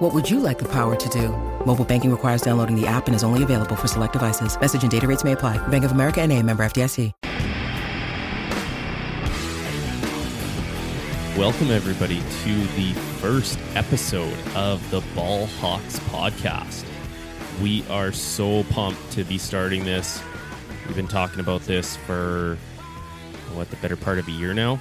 [0.00, 1.28] What would you like the power to do?
[1.66, 4.58] Mobile banking requires downloading the app and is only available for select devices.
[4.58, 5.58] Message and data rates may apply.
[5.68, 7.12] Bank of America and a member FDIC.
[11.36, 16.86] Welcome, everybody, to the first episode of the Ball Hawks podcast.
[17.60, 20.22] We are so pumped to be starting this.
[20.86, 22.56] We've been talking about this for
[23.52, 24.80] what the better part of a year now.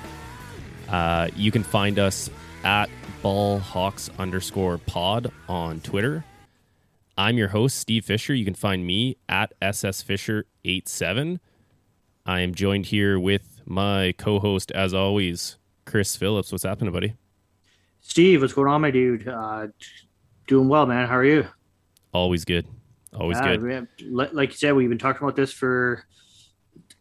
[0.87, 2.29] Uh, you can find us
[2.63, 2.89] at
[3.21, 6.23] Ball Hawks underscore pod on Twitter.
[7.17, 8.33] I'm your host, Steve Fisher.
[8.33, 11.39] You can find me at SS Fisher87.
[12.25, 16.51] I am joined here with my co host, as always, Chris Phillips.
[16.51, 17.15] What's happening, buddy?
[18.01, 19.27] Steve, what's going on, my dude?
[19.27, 19.67] Uh,
[20.47, 21.07] doing well, man.
[21.07, 21.47] How are you?
[22.13, 22.65] Always good.
[23.13, 23.71] Always Yeah, good.
[23.71, 26.05] have- like you said, we've been talking about this for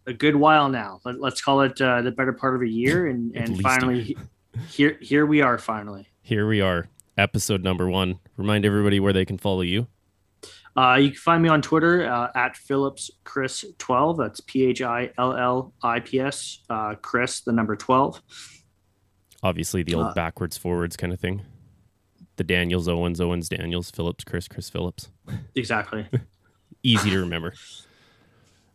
[0.07, 1.01] a good while now.
[1.05, 4.17] Let, let's call it uh, the better part of a year, and and finally,
[4.71, 5.59] here here we are.
[5.59, 8.19] Finally, Here we are, episode number one.
[8.37, 9.87] Remind everybody where they can follow you.
[10.77, 14.17] uh, you can find me on Twitter uh, at Phillips Chris twelve.
[14.19, 16.61] That's P H I L L I P S.
[16.71, 18.21] Uh, Chris, the number twelve.
[19.43, 21.43] Obviously, the old Uh, backwards forwards kind of thing.
[22.37, 25.11] The Daniels, Owens, Owens, Daniels, Phillips, Chris, Chris, Phillips.
[25.55, 26.07] Exactly.
[26.83, 27.53] Easy to remember.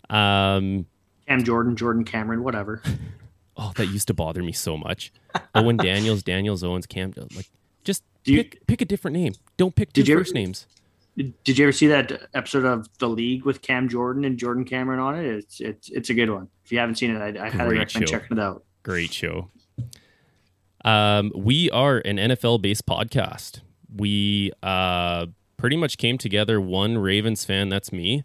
[0.10, 0.86] Um,
[1.28, 2.84] Cam Jordan, Jordan Cameron, whatever.
[3.58, 5.12] oh, that used to bother me so much.
[5.56, 7.14] Owen Daniels, Daniels, Owens, Cam.
[7.36, 7.50] Like,
[7.84, 9.34] just you- pick pick a different name.
[9.58, 10.68] Don't pick two you ever- first names.
[11.16, 15.00] Did you ever see that episode of The League with Cam Jordan and Jordan Cameron
[15.00, 15.26] on it?
[15.26, 16.48] It's it's it's a good one.
[16.66, 18.18] If you haven't seen it, I, I highly recommend show.
[18.18, 18.64] checking it out.
[18.82, 19.52] Great show.
[20.84, 23.62] Um, we are an NFL based podcast.
[23.96, 25.28] We uh,
[25.58, 28.24] pretty much came together one Ravens fan, that's me,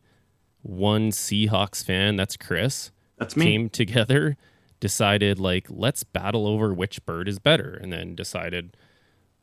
[0.63, 2.91] one Seahawks fan, that's Chris.
[3.19, 3.45] That's me.
[3.45, 4.37] Came together,
[4.81, 8.77] decided, like, let's battle over which bird is better, and then decided,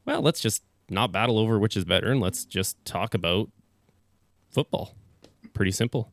[0.05, 3.49] well, let's just not battle over which is better and let's just talk about
[4.51, 4.93] football.
[5.53, 6.11] Pretty simple.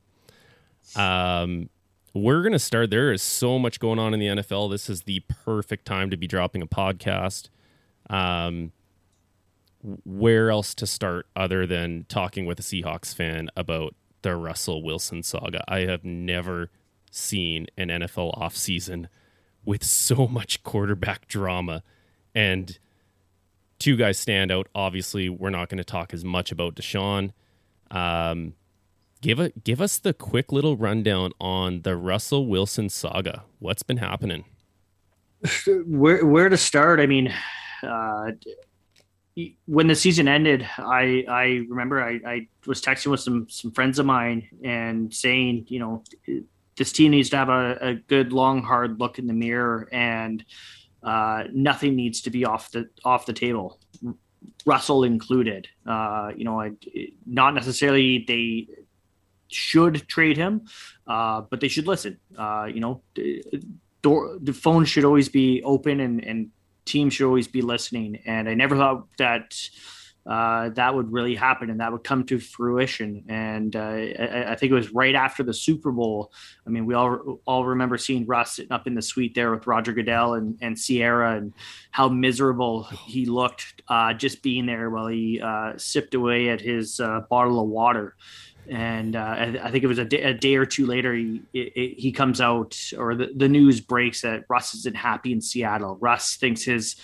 [0.97, 1.69] Um,
[2.15, 2.91] we're going to start.
[2.91, 4.71] There is so much going on in the NFL.
[4.71, 7.49] This is the perfect time to be dropping a podcast.
[8.11, 8.73] Um,
[10.05, 15.23] where else to start other than talking with a Seahawks fan about the Russell Wilson
[15.23, 15.65] saga?
[15.67, 16.71] I have never
[17.13, 19.07] seen an NFL offseason
[19.65, 21.83] with so much quarterback drama.
[22.35, 22.79] And
[23.79, 24.69] two guys stand out.
[24.75, 27.33] Obviously, we're not going to talk as much about Deshaun.
[27.91, 28.55] Um,
[29.21, 33.45] give a give us the quick little rundown on the Russell Wilson saga.
[33.59, 34.45] What's been happening?
[35.87, 37.01] where where to start?
[37.01, 37.33] I mean,
[37.83, 38.33] uh,
[39.67, 43.99] when the season ended, I I remember I, I was texting with some some friends
[43.99, 46.05] of mine and saying, you know,
[46.83, 50.45] this team needs to have a, a good long hard look in the mirror and
[51.05, 53.79] uh, nothing needs to be off the off the table.
[54.67, 55.69] Russell included.
[55.87, 56.73] Uh, you know, I,
[57.25, 58.67] not necessarily they
[59.47, 60.63] should trade him,
[61.07, 62.19] uh, but they should listen.
[62.37, 63.01] Uh, you know,
[64.03, 66.51] door the phone should always be open and and
[66.85, 68.21] teams should always be listening.
[68.27, 69.57] And I never thought that
[70.27, 73.25] uh, that would really happen and that would come to fruition.
[73.29, 76.33] And uh, I, I think it was right after the Super Bowl.
[76.67, 79.67] I mean, we all all remember seeing Russ sitting up in the suite there with
[79.67, 81.53] Roger Goodell and, and Ciara and
[81.91, 87.01] how miserable he looked uh, just being there while he uh, sipped away at his
[87.01, 88.15] uh, bottle of water
[88.69, 91.43] and uh, I, I think it was a day, a day or two later he
[91.53, 95.99] it, he comes out or the, the news breaks that Russ isn't happy in Seattle.
[96.01, 96.97] Russ thinks his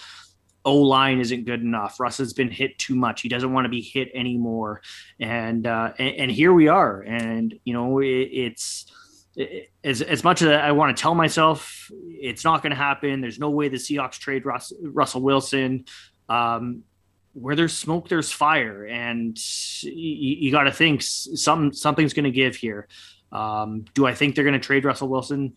[0.69, 1.99] O line isn't good enough.
[1.99, 3.23] Russ has been hit too much.
[3.23, 4.83] He doesn't want to be hit anymore.
[5.19, 7.01] And uh, and, and here we are.
[7.01, 8.87] And you know it, it's
[9.34, 13.20] it, as as much as I want to tell myself it's not going to happen.
[13.20, 15.87] There's no way the Seahawks trade Russ, Russell Wilson.
[16.29, 16.82] Um,
[17.32, 19.38] where there's smoke, there's fire, and
[19.82, 22.88] you, you got to think some something's going to give here.
[23.31, 25.56] Um, do I think they're going to trade Russell Wilson?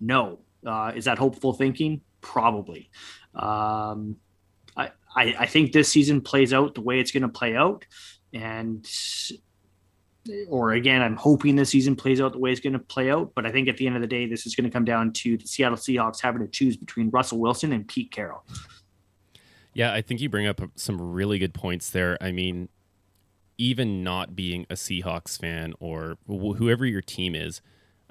[0.00, 0.40] No.
[0.66, 2.00] Uh, is that hopeful thinking?
[2.20, 2.90] Probably.
[3.34, 4.16] Um,
[5.14, 7.84] I, I think this season plays out the way it's going to play out,
[8.32, 8.86] and
[10.48, 13.32] or again, I'm hoping this season plays out the way it's going to play out.
[13.34, 15.12] But I think at the end of the day, this is going to come down
[15.12, 18.42] to the Seattle Seahawks having to choose between Russell Wilson and Pete Carroll.
[19.74, 22.16] Yeah, I think you bring up some really good points there.
[22.20, 22.68] I mean,
[23.58, 27.60] even not being a Seahawks fan or wh- whoever your team is,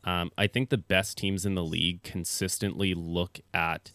[0.05, 3.93] Um, I think the best teams in the league consistently look at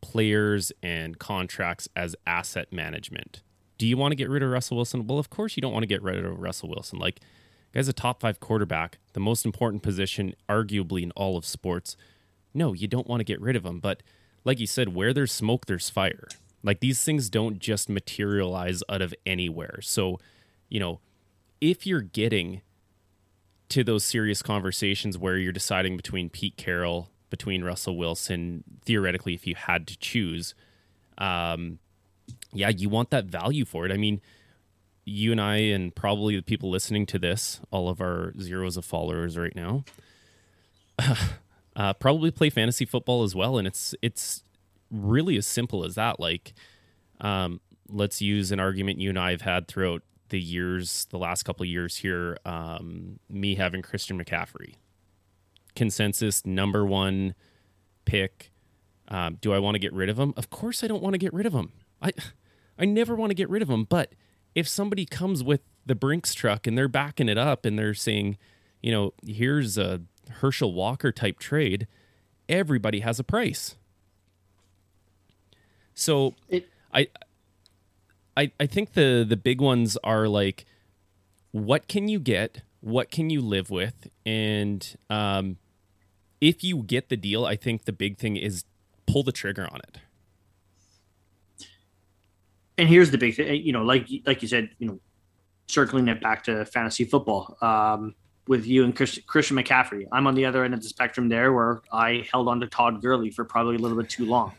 [0.00, 3.42] players and contracts as asset management.
[3.78, 5.06] Do you want to get rid of Russell Wilson?
[5.06, 6.98] Well, of course you don't want to get rid of Russell Wilson.
[6.98, 7.20] Like,
[7.72, 11.96] guy's a top five quarterback, the most important position, arguably in all of sports.
[12.52, 13.80] No, you don't want to get rid of him.
[13.80, 14.02] But
[14.44, 16.28] like you said, where there's smoke, there's fire.
[16.62, 19.80] Like these things don't just materialize out of anywhere.
[19.82, 20.18] So,
[20.68, 21.00] you know,
[21.60, 22.62] if you're getting
[23.70, 29.46] to those serious conversations where you're deciding between Pete Carroll, between Russell Wilson, theoretically, if
[29.46, 30.54] you had to choose,
[31.18, 31.78] um,
[32.52, 33.92] yeah, you want that value for it.
[33.92, 34.20] I mean,
[35.04, 38.84] you and I, and probably the people listening to this, all of our zeros of
[38.84, 39.84] followers right now,
[41.76, 44.42] uh, probably play fantasy football as well, and it's it's
[44.90, 46.20] really as simple as that.
[46.20, 46.52] Like,
[47.20, 51.42] um, let's use an argument you and I have had throughout the years, the last
[51.42, 54.74] couple of years here, um, me having Christian McCaffrey,
[55.80, 57.34] consensus number one
[58.04, 58.52] pick.
[59.08, 60.34] Um, do I want to get rid of him?
[60.36, 61.72] Of course, I don't want to get rid of him.
[62.02, 62.12] I,
[62.78, 63.84] I never want to get rid of him.
[63.84, 64.12] But
[64.54, 68.36] if somebody comes with the Brinks truck and they're backing it up and they're saying,
[68.82, 71.86] you know, here's a Herschel Walker type trade,
[72.46, 73.76] everybody has a price.
[75.94, 77.08] So it, I
[78.36, 80.66] I, I think the the big ones are like
[81.52, 85.56] what can you get what can you live with and um,
[86.40, 88.64] if you get the deal i think the big thing is
[89.06, 89.98] pull the trigger on it
[92.78, 95.00] and here's the big thing you know like like you said you know
[95.70, 98.14] circling it back to fantasy football um,
[98.48, 100.06] with you and Chris, Christian McCaffrey.
[100.12, 103.00] I'm on the other end of the spectrum there where I held on to Todd
[103.00, 104.52] Gurley for probably a little bit too long.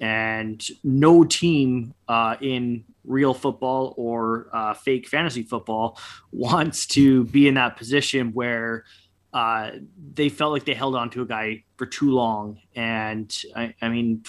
[0.00, 5.98] And no team uh, in real football or uh, fake fantasy football
[6.32, 8.84] wants to be in that position where
[9.32, 9.70] uh,
[10.14, 12.58] they felt like they held on to a guy for too long.
[12.74, 14.24] And I, I mean,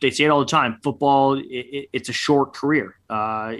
[0.00, 2.96] they say it all the time football, it, it, it's a short career.
[3.08, 3.54] Uh,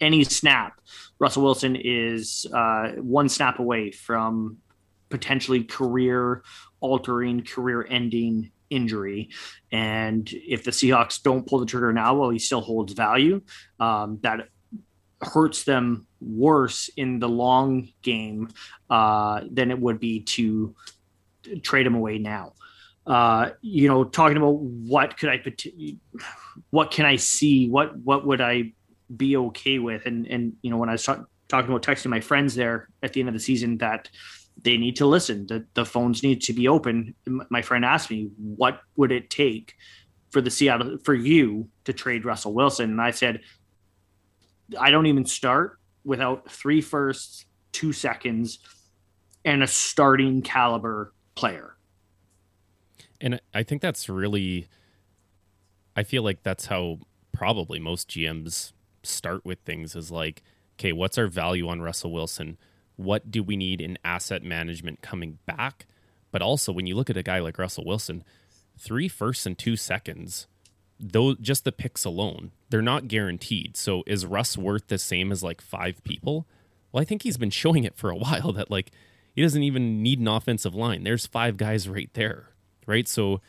[0.00, 0.80] any snap,
[1.18, 4.58] Russell Wilson is uh, one snap away from
[5.08, 6.42] potentially career
[6.80, 9.30] altering, career ending injury.
[9.72, 13.40] And if the Seahawks don't pull the trigger now, well, he still holds value.
[13.80, 14.48] Um, that
[15.22, 18.48] hurts them worse in the long game
[18.90, 20.74] uh, than it would be to
[21.62, 22.52] trade him away now.
[23.06, 25.42] Uh, you know, talking about what could I,
[26.70, 27.68] what can I see?
[27.68, 28.72] What what would I
[29.16, 30.06] be okay with?
[30.06, 33.12] And and you know, when I was talk, talking about texting my friends there at
[33.12, 34.08] the end of the season, that
[34.62, 35.46] they need to listen.
[35.46, 37.14] The, the phones need to be open.
[37.26, 39.74] My friend asked me, what would it take
[40.30, 42.90] for the Seattle, for you to trade Russell Wilson?
[42.90, 43.40] And I said,
[44.78, 48.58] I don't even start without three firsts, two seconds,
[49.44, 51.76] and a starting caliber player.
[53.20, 54.68] And I think that's really,
[55.94, 56.98] I feel like that's how
[57.32, 58.72] probably most GMs
[59.02, 60.42] start with things is like,
[60.74, 62.58] okay, what's our value on Russell Wilson?
[62.96, 65.86] what do we need in asset management coming back?
[66.32, 68.24] But also, when you look at a guy like Russell Wilson,
[68.78, 70.46] three firsts and two seconds,
[70.98, 73.76] though just the picks alone, they're not guaranteed.
[73.76, 76.46] So is Russ worth the same as like five people?
[76.92, 78.90] Well, I think he's been showing it for a while that like
[79.34, 81.04] he doesn't even need an offensive line.
[81.04, 82.50] There's five guys right there,
[82.86, 83.06] right?
[83.06, 83.40] So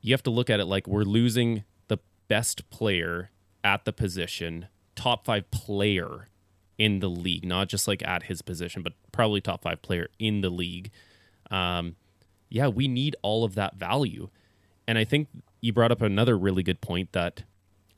[0.00, 3.30] you have to look at it like we're losing the best player
[3.62, 6.28] at the position, top five player
[6.78, 10.40] in the league, not just like at his position, but probably top five player in
[10.40, 10.90] the league.
[11.50, 11.96] Um,
[12.48, 14.28] yeah, we need all of that value.
[14.86, 15.28] And I think
[15.64, 17.44] you brought up another really good point that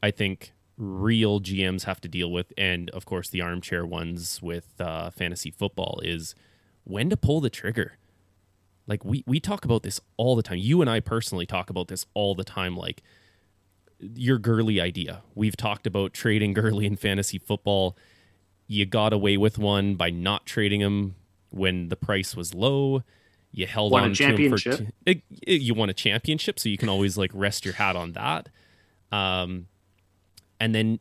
[0.03, 4.81] I think real GMs have to deal with, and of course the armchair ones with
[4.81, 6.35] uh, fantasy football is
[6.85, 7.99] when to pull the trigger.
[8.87, 10.59] Like we we talk about this all the time.
[10.59, 12.77] You and I personally talk about this all the time.
[12.77, 13.03] Like
[13.99, 15.23] your Gurley idea.
[15.35, 17.97] We've talked about trading Gurley in fantasy football
[18.69, 21.15] you got away with one by not trading him
[21.51, 23.03] when the price was low.
[23.53, 26.89] You held won on to him for t- you won a championship, so you can
[26.89, 28.49] always like rest your hat on that.
[29.11, 29.69] Um,
[30.61, 31.01] and then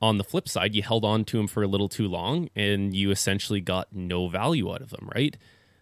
[0.00, 2.94] on the flip side, you held on to him for a little too long, and
[2.94, 5.36] you essentially got no value out of them, right?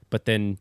[0.08, 0.58] But then,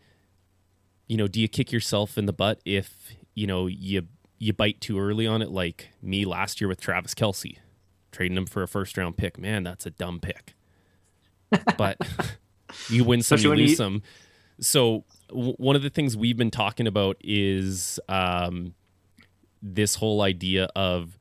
[1.08, 4.82] you know, do you kick yourself in the butt if you know you you bite
[4.82, 7.58] too early on it, like me last year with Travis Kelce,
[8.12, 9.38] trading him for a first round pick.
[9.38, 10.54] Man, that's a dumb pick.
[11.78, 11.98] But
[12.90, 13.76] you win some, you lose you...
[13.76, 14.04] some.
[14.60, 18.74] So w- one of the things we've been talking about is um,
[19.62, 21.18] this whole idea of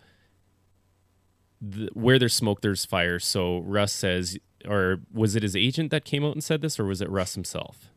[1.60, 3.18] the, where there's smoke, there's fire.
[3.18, 6.84] So Russ says, or was it his agent that came out and said this, or
[6.84, 7.90] was it Russ himself?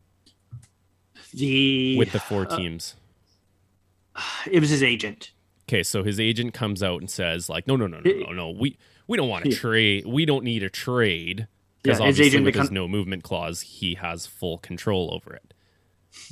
[1.34, 2.94] the with the four teams?
[4.14, 5.32] Uh, it was his agent.
[5.68, 8.50] Okay, so his agent comes out and says, like, no, no, no, no, no, no,
[8.50, 9.56] we we don't want to Yeah.
[9.56, 10.06] trade.
[10.06, 11.46] We don't need a trade
[11.82, 15.34] because Yeah, his obviously agent with his no movement clause, he has full control over
[15.34, 15.52] it.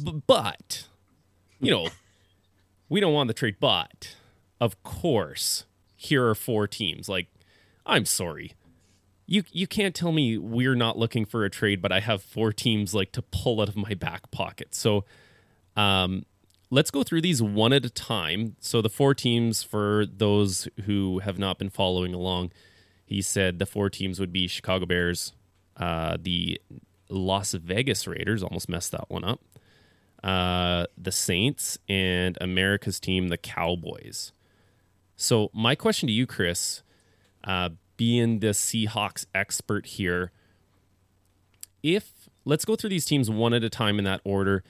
[0.03, 0.87] B- but
[1.61, 1.89] you know,
[2.89, 3.57] we don't want the trade.
[3.61, 4.17] But
[4.61, 5.65] of course,
[5.97, 7.09] here are four teams.
[7.09, 7.29] Like,
[7.85, 8.53] I'm sorry.
[9.29, 12.53] You, you can't tell me we're not looking for a trade, but I have four
[12.53, 14.73] teams like to pull out of my back pocket.
[14.75, 15.05] So,
[15.77, 16.25] um,
[16.71, 18.57] let's go through these one at a time.
[18.61, 22.53] So the four teams, for those who have not been following along,
[23.05, 25.33] he said the four teams would be Chicago Bears,
[25.77, 26.61] uh, the
[27.09, 29.41] Las Vegas Raiders, almost messed that one up,
[30.27, 34.33] uh, the Saints, and America's team, the Cowboys.
[35.15, 36.83] So my question to you, Chris,
[37.45, 40.33] uh, being the Seahawks expert here,
[41.81, 44.65] if let's go through these teams one at a time in that order.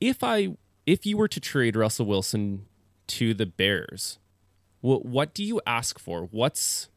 [0.00, 2.64] If I if you were to trade Russell Wilson
[3.08, 4.18] to the Bears,
[4.80, 6.22] what what do you ask for?
[6.30, 6.88] What's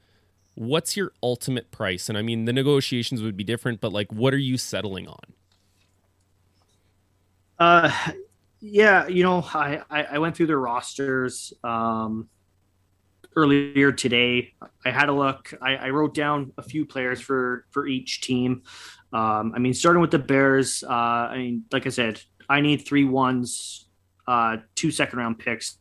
[0.54, 2.08] what's your ultimate price?
[2.08, 5.35] And I mean the negotiations would be different, but like what are you settling on?
[7.60, 7.92] Uh,
[8.62, 12.30] yeah, you know, I, I, I went through their rosters um,
[13.36, 14.54] earlier today.
[14.86, 15.54] I had a look.
[15.62, 18.64] I, I wrote down a few players for for each team.
[19.14, 20.84] Um, I mean, starting with the Bears.
[20.84, 23.88] Uh, I mean, like I said, I need three ones,
[24.28, 25.78] uh, two second round picks,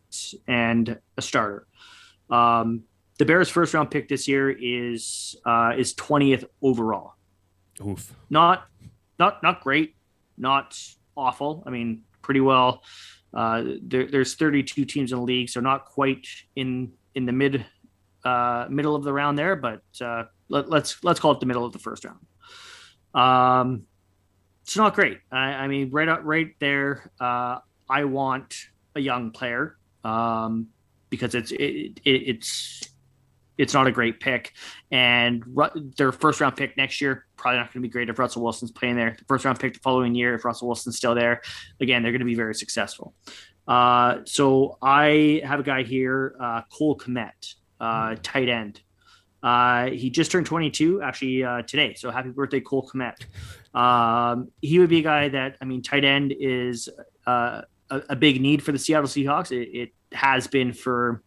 [0.46, 1.66] and a starter.
[2.30, 2.84] Um,
[3.18, 7.14] the Bears' first round pick this year is uh, is twentieth overall
[7.84, 8.14] Oof.
[8.30, 8.66] not
[9.18, 9.96] not not great,
[10.36, 10.78] not
[11.16, 11.62] awful.
[11.66, 12.82] I mean, pretty well.
[13.32, 17.64] Uh, there, there's 32 teams in the league, so not quite in in the mid
[18.24, 21.64] uh, middle of the round there, but uh, let, let's let's call it the middle
[21.64, 22.20] of the first round.
[23.14, 23.86] Um,
[24.62, 25.18] it's not great.
[25.30, 28.56] I, I mean, right out right there, uh, I want
[28.94, 30.68] a young player um,
[31.10, 32.88] because it's it, it, it's
[33.58, 34.52] it's not a great pick.
[34.90, 38.18] And Ru- their first round pick next year probably not going to be great if
[38.18, 39.14] Russell Wilson's playing there.
[39.18, 41.42] The first round pick the following year, if Russell Wilson's still there,
[41.80, 43.14] again they're going to be very successful.
[43.66, 48.80] Uh, so I have a guy here, uh, Cole Kmet, uh, tight end.
[49.42, 51.94] Uh, he just turned 22 actually uh, today.
[51.94, 53.14] So happy birthday, Cole Kmet.
[53.78, 56.88] Um, he would be a guy that I mean, tight end is
[57.26, 59.52] uh, a, a big need for the Seattle Seahawks.
[59.52, 61.22] It, it has been for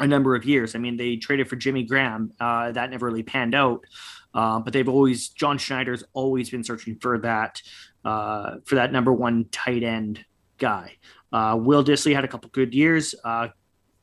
[0.00, 0.74] a number of years.
[0.74, 2.32] I mean, they traded for Jimmy Graham.
[2.40, 3.84] Uh, that never really panned out.
[4.32, 7.60] Uh, but they've always John Schneider's always been searching for that
[8.04, 10.24] uh, for that number one tight end
[10.58, 10.96] guy.
[11.32, 13.14] Uh, Will Dissly had a couple good years.
[13.24, 13.48] Uh,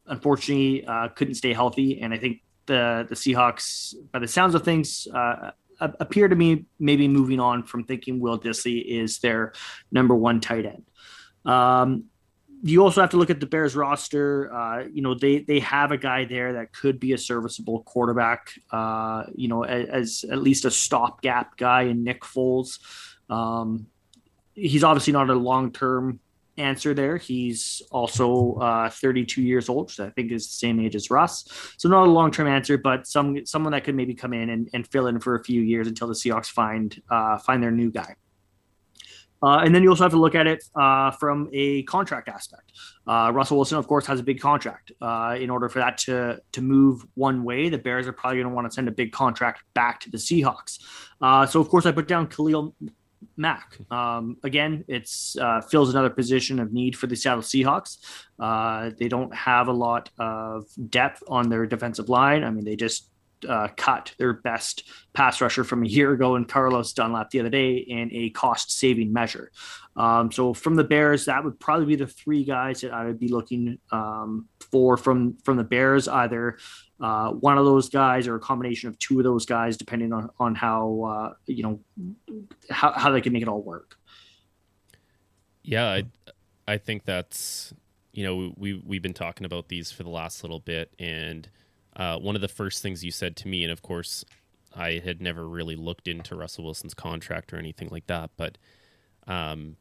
[0.05, 4.63] unfortunately, uh, couldn't stay healthy, and I think the the Seahawks, by the sounds of
[4.63, 5.07] things,
[5.79, 9.53] appear to me maybe moving on from thinking Will Dissly is their
[9.91, 10.83] number one tight end.
[11.45, 12.05] Um,
[12.63, 14.53] you also have to look at the Bears roster.
[14.53, 18.51] Uh, you know, they they have a guy there that could be a serviceable quarterback.
[18.71, 22.79] Uh, you know, as, as at least a stopgap guy in Nick Foles.
[23.29, 23.87] Um,
[24.53, 26.19] he's obviously not a long term
[26.57, 27.17] answer there.
[27.17, 31.45] He's also uh, 32 years old, which I think is the same age as Russ.
[31.77, 34.69] So not a long term answer, but some someone that could maybe come in and,
[34.73, 37.91] and fill in for a few years until the Seahawks find uh, find their new
[37.91, 38.15] guy.
[39.41, 42.72] Uh, and then you also have to look at it uh, from a contract aspect.
[43.06, 44.91] Uh, Russell Wilson, of course, has a big contract.
[45.01, 48.50] Uh, in order for that to to move one way, the Bears are probably going
[48.50, 50.79] to want to send a big contract back to the Seahawks.
[51.22, 52.75] Uh, so, of course, I put down Khalil
[53.36, 53.77] Mack.
[53.91, 57.98] Um, again, it's uh, fills another position of need for the Seattle Seahawks.
[58.98, 62.44] They don't have a lot of depth on their defensive line.
[62.44, 63.10] I mean, they just
[63.48, 67.50] uh, cut their best pass rusher from a year ago and Carlos Dunlap the other
[67.50, 69.51] day in a cost saving measure.
[69.96, 73.20] Um, so from the Bears, that would probably be the three guys that I would
[73.20, 76.58] be looking um, for from from the Bears, either
[77.00, 80.29] uh, one of those guys or a combination of two of those guys, depending on
[80.39, 81.79] on how uh, you know
[82.70, 83.98] how, how they can make it all work.
[85.63, 86.03] Yeah, I,
[86.67, 87.74] I think that's
[88.13, 91.50] you know we we've been talking about these for the last little bit, and
[91.97, 94.23] uh, one of the first things you said to me, and of course,
[94.75, 98.57] I had never really looked into Russell Wilson's contract or anything like that, but
[99.27, 99.75] um,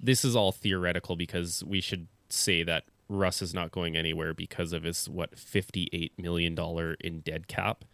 [0.00, 4.72] this is all theoretical because we should say that Russ is not going anywhere because
[4.72, 7.84] of his what fifty eight million dollar in dead cap.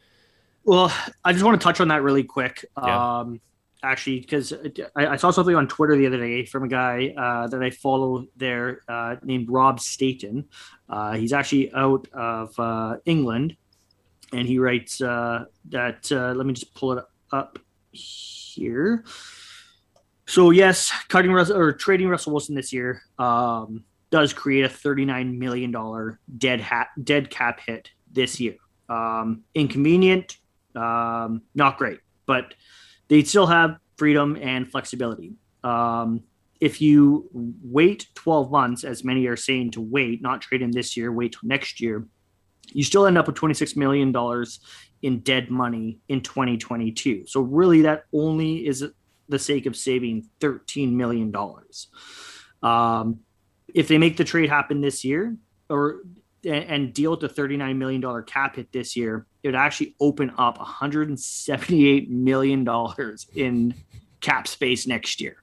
[0.65, 0.93] Well,
[1.25, 2.65] I just want to touch on that really quick.
[2.77, 3.19] Yeah.
[3.19, 3.41] Um,
[3.83, 4.53] actually, because
[4.97, 7.71] I, I saw something on Twitter the other day from a guy uh, that I
[7.71, 10.47] follow there uh, named Rob Staton.
[10.89, 13.57] Uh, he's actually out of uh, England,
[14.35, 16.11] and he writes uh, that.
[16.11, 17.59] Uh, let me just pull it up
[17.93, 19.05] here.
[20.27, 25.39] So yes, cutting Russell or trading Russell Wilson this year um, does create a thirty-nine
[25.39, 28.57] million dollar dead hat dead cap hit this year.
[28.89, 30.39] Um, inconvenient,
[30.75, 32.55] um, not great, but
[33.09, 35.35] they still have freedom and flexibility.
[35.63, 36.23] Um,
[36.61, 37.29] if you
[37.63, 41.33] wait 12 months, as many are saying to wait, not trade him this year, wait
[41.33, 42.07] till next year,
[42.73, 44.15] you still end up with $26 million
[45.03, 47.27] in dead money in 2022.
[47.27, 48.85] So, really, that only is
[49.29, 51.35] the sake of saving $13 million.
[52.63, 53.21] Um,
[53.75, 55.37] if they make the trade happen this year
[55.69, 56.01] or
[56.45, 60.59] and deal with the $39 million cap hit this year, it would actually open up
[60.59, 62.69] $178 million
[63.35, 63.75] in
[64.21, 65.37] cap space next year.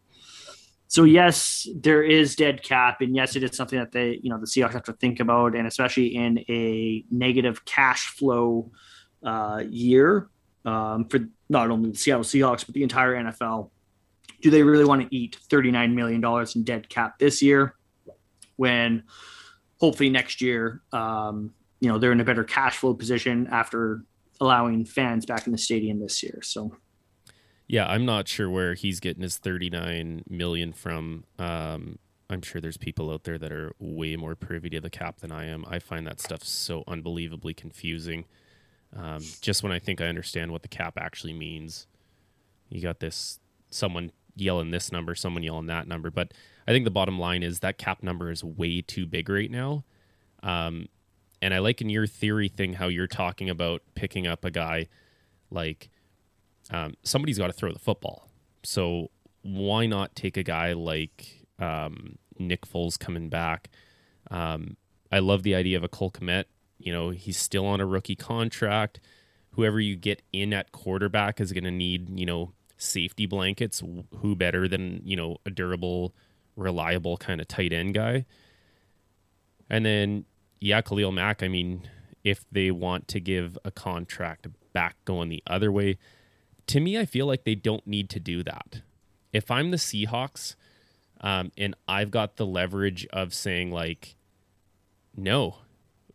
[0.92, 4.38] So yes, there is dead cap, and yes, it is something that they, you know,
[4.38, 8.70] the Seahawks have to think about, and especially in a negative cash flow
[9.24, 10.28] uh, year
[10.66, 13.70] um, for not only the Seattle Seahawks but the entire NFL.
[14.42, 16.22] Do they really want to eat $39 million
[16.56, 17.78] in dead cap this year
[18.58, 19.04] when
[19.80, 24.04] hopefully next year, um, you know, they're in a better cash flow position after
[24.42, 26.42] allowing fans back in the stadium this year.
[26.44, 26.76] So,
[27.72, 31.24] yeah, I'm not sure where he's getting his 39 million from.
[31.40, 32.00] Um,
[32.30, 35.32] I'm sure there's people out there that are way more privy to the cap than
[35.32, 35.64] I am.
[35.66, 38.26] I find that stuff so unbelievably confusing.
[38.94, 41.88] Um, just when I think I understand what the cap actually means,
[42.68, 46.12] you got this someone yelling this number, someone yelling that number.
[46.12, 46.34] But
[46.68, 49.86] I think the bottom line is that cap number is way too big right now.
[50.44, 50.90] Um,
[51.42, 54.90] and I like in your theory thing how you're talking about picking up a guy
[55.50, 55.90] like
[56.72, 58.30] um, somebody's got to throw the football.
[58.64, 59.12] So
[59.44, 63.70] why not take a guy like um, Nick Foles coming back?
[64.30, 64.78] Um,
[65.12, 66.46] I love the idea of a Cole Kmet
[66.84, 69.00] you know, he's still on a rookie contract.
[69.52, 73.84] Whoever you get in at quarterback is going to need, you know, safety blankets.
[74.18, 76.16] Who better than, you know, a durable,
[76.56, 78.26] reliable kind of tight end guy?
[79.70, 80.26] And then,
[80.60, 81.88] yeah, Khalil Mack, I mean,
[82.24, 85.98] if they want to give a contract back going the other way,
[86.72, 88.80] to me, I feel like they don't need to do that.
[89.34, 90.56] If I'm the Seahawks
[91.20, 94.16] um, and I've got the leverage of saying, like,
[95.14, 95.58] no,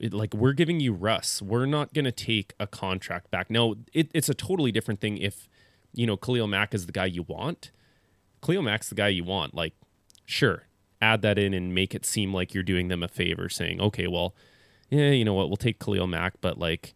[0.00, 1.42] it, like we're giving you Russ.
[1.42, 3.50] We're not going to take a contract back.
[3.50, 5.46] No, it, it's a totally different thing if
[5.92, 7.70] you know Khalil Mack is the guy you want.
[8.42, 9.54] Khalil Mack's the guy you want.
[9.54, 9.74] Like,
[10.24, 10.64] sure,
[11.02, 14.06] add that in and make it seem like you're doing them a favor, saying, okay,
[14.06, 14.34] well,
[14.88, 16.94] yeah, you know what, we'll take Khalil Mack, but like,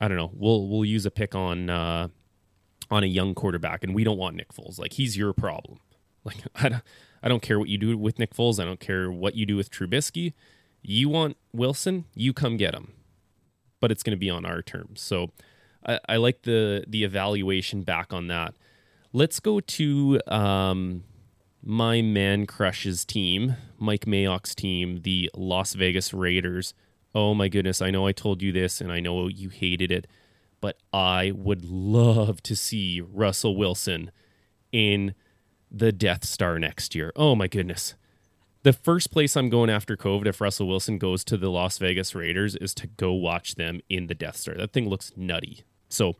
[0.00, 2.08] I don't know, we'll we'll use a pick on uh,
[2.90, 4.78] on a young quarterback, and we don't want Nick Foles.
[4.78, 5.80] Like, he's your problem.
[6.24, 6.82] Like, I don't,
[7.22, 8.60] I don't care what you do with Nick Foles.
[8.60, 10.34] I don't care what you do with Trubisky
[10.82, 12.92] you want Wilson, you come get him,
[13.80, 15.00] but it's going to be on our terms.
[15.00, 15.30] So
[15.86, 18.54] I, I, like the the evaluation back on that.
[19.12, 21.04] Let's go to um,
[21.62, 26.74] my man crushes team, Mike Mayock's team, the Las Vegas Raiders.
[27.14, 30.06] Oh my goodness, I know I told you this and I know you hated it,
[30.60, 34.10] but I would love to see Russell Wilson
[34.72, 35.14] in
[35.70, 37.12] the Death Star next year.
[37.16, 37.94] Oh my goodness
[38.62, 42.14] the first place I'm going after COVID if Russell Wilson goes to the Las Vegas
[42.14, 44.54] Raiders is to go watch them in the Death Star.
[44.54, 45.64] That thing looks nutty.
[45.88, 46.16] So,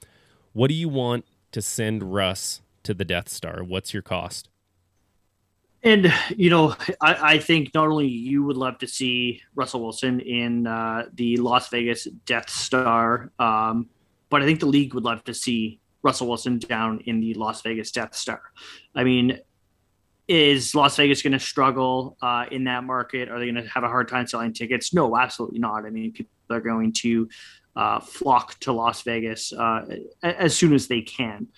[0.52, 3.62] what do you want to send Russ to the Death Star?
[3.62, 4.48] What's your cost?
[5.82, 10.20] And you know, I, I think not only you would love to see Russell Wilson
[10.20, 13.88] in uh, the Las Vegas Death Star, um,
[14.28, 17.62] but I think the league would love to see Russell Wilson down in the Las
[17.62, 18.42] Vegas Death Star.
[18.94, 19.38] I mean,
[20.28, 23.28] is Las Vegas going to struggle uh, in that market?
[23.28, 24.94] Are they going to have a hard time selling tickets?
[24.94, 25.84] No, absolutely not.
[25.84, 27.28] I mean, people are going to
[27.74, 29.86] uh, flock to Las Vegas uh,
[30.22, 31.48] as soon as they can.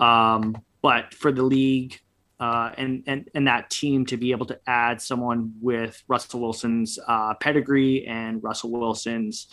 [0.00, 2.00] Um, but for the league
[2.38, 6.98] uh, and and and that team to be able to add someone with Russell Wilson's
[7.06, 9.48] uh, pedigree and Russell Wilson's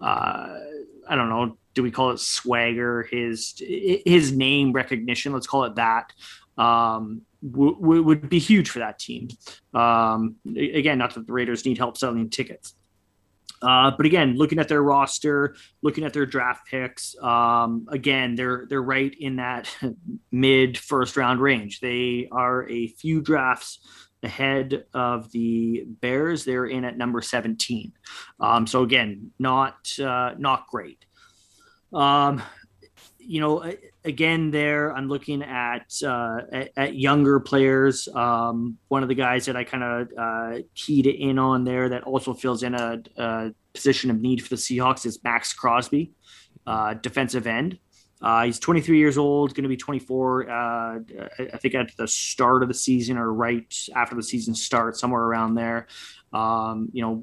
[0.00, 0.58] uh,
[1.08, 3.08] I don't know, do we call it swagger?
[3.10, 6.12] His his name recognition, let's call it that.
[6.56, 9.28] Um, w- would be huge for that team.
[9.74, 12.74] Um, again, not that the Raiders need help selling tickets.
[13.62, 18.66] Uh, but again, looking at their roster, looking at their draft picks, um, again, they're
[18.68, 19.68] they're right in that
[20.32, 21.80] mid first round range.
[21.80, 23.80] They are a few drafts
[24.22, 26.44] ahead of the Bears.
[26.44, 27.92] They're in at number 17.
[28.40, 31.04] Um, so again, not uh, not great.
[31.92, 32.42] Um,
[33.28, 33.62] you know,
[34.04, 38.08] again, there I'm looking at uh, at, at, younger players.
[38.14, 42.04] Um, one of the guys that I kind of uh, keyed in on there that
[42.04, 46.10] also fills in a, a, position of need for the Seahawks is Maxx Crosby,
[46.66, 47.78] uh, defensive end.
[48.22, 50.50] Uh, he's 23 years old, going to be 24.
[50.50, 50.98] Uh,
[51.52, 55.22] I think at the start of the season or right after the season starts, somewhere
[55.22, 55.86] around there.
[56.32, 57.22] Um, you know,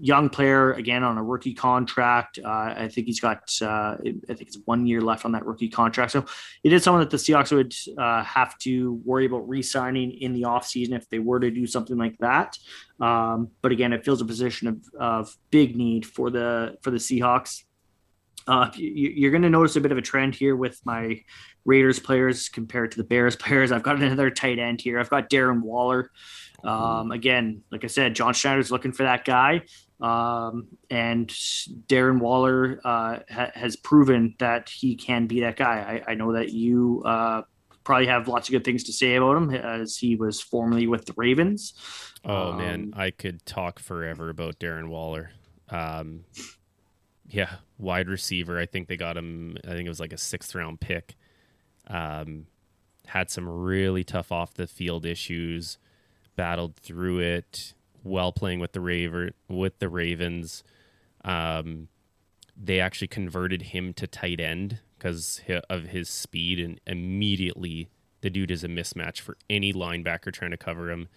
[0.00, 2.38] young player again on a rookie contract.
[2.44, 5.68] Uh, I think he's got, uh, I think it's one year left on that rookie
[5.68, 6.12] contract.
[6.12, 6.24] So
[6.64, 10.42] it is someone that the Seahawks would uh, have to worry about re-signing in the
[10.42, 12.56] offseason if they were to do something like that.
[13.00, 16.98] Um, but again, it fills a position of, of big need for the for the
[16.98, 17.62] Seahawks.
[18.46, 21.20] Uh, you're going to notice a bit of a trend here with my
[21.64, 23.72] Raiders players compared to the Bears players.
[23.72, 24.98] I've got another tight end here.
[24.98, 26.10] I've got Darren Waller.
[26.64, 29.62] Um, again, like I said, John Schneider's looking for that guy.
[30.00, 36.02] Um, and Darren Waller uh, ha- has proven that he can be that guy.
[36.06, 37.42] I, I know that you uh,
[37.84, 41.04] probably have lots of good things to say about him as he was formerly with
[41.04, 41.74] the Ravens.
[42.24, 45.32] Oh, um, man, I could talk forever about Darren Waller.
[45.68, 46.24] Um,
[47.28, 48.58] yeah, wide receiver.
[48.58, 49.56] I think they got him.
[49.64, 51.14] I think it was like a sixth round pick.
[51.86, 52.46] Um,
[53.06, 55.78] had some really tough off the field issues
[56.40, 60.64] battled through it while playing with the Raver with the Ravens.
[61.22, 61.88] Um,
[62.56, 67.90] they actually converted him to tight end because of his speed, and immediately
[68.22, 71.08] the dude is a mismatch for any linebacker trying to cover him.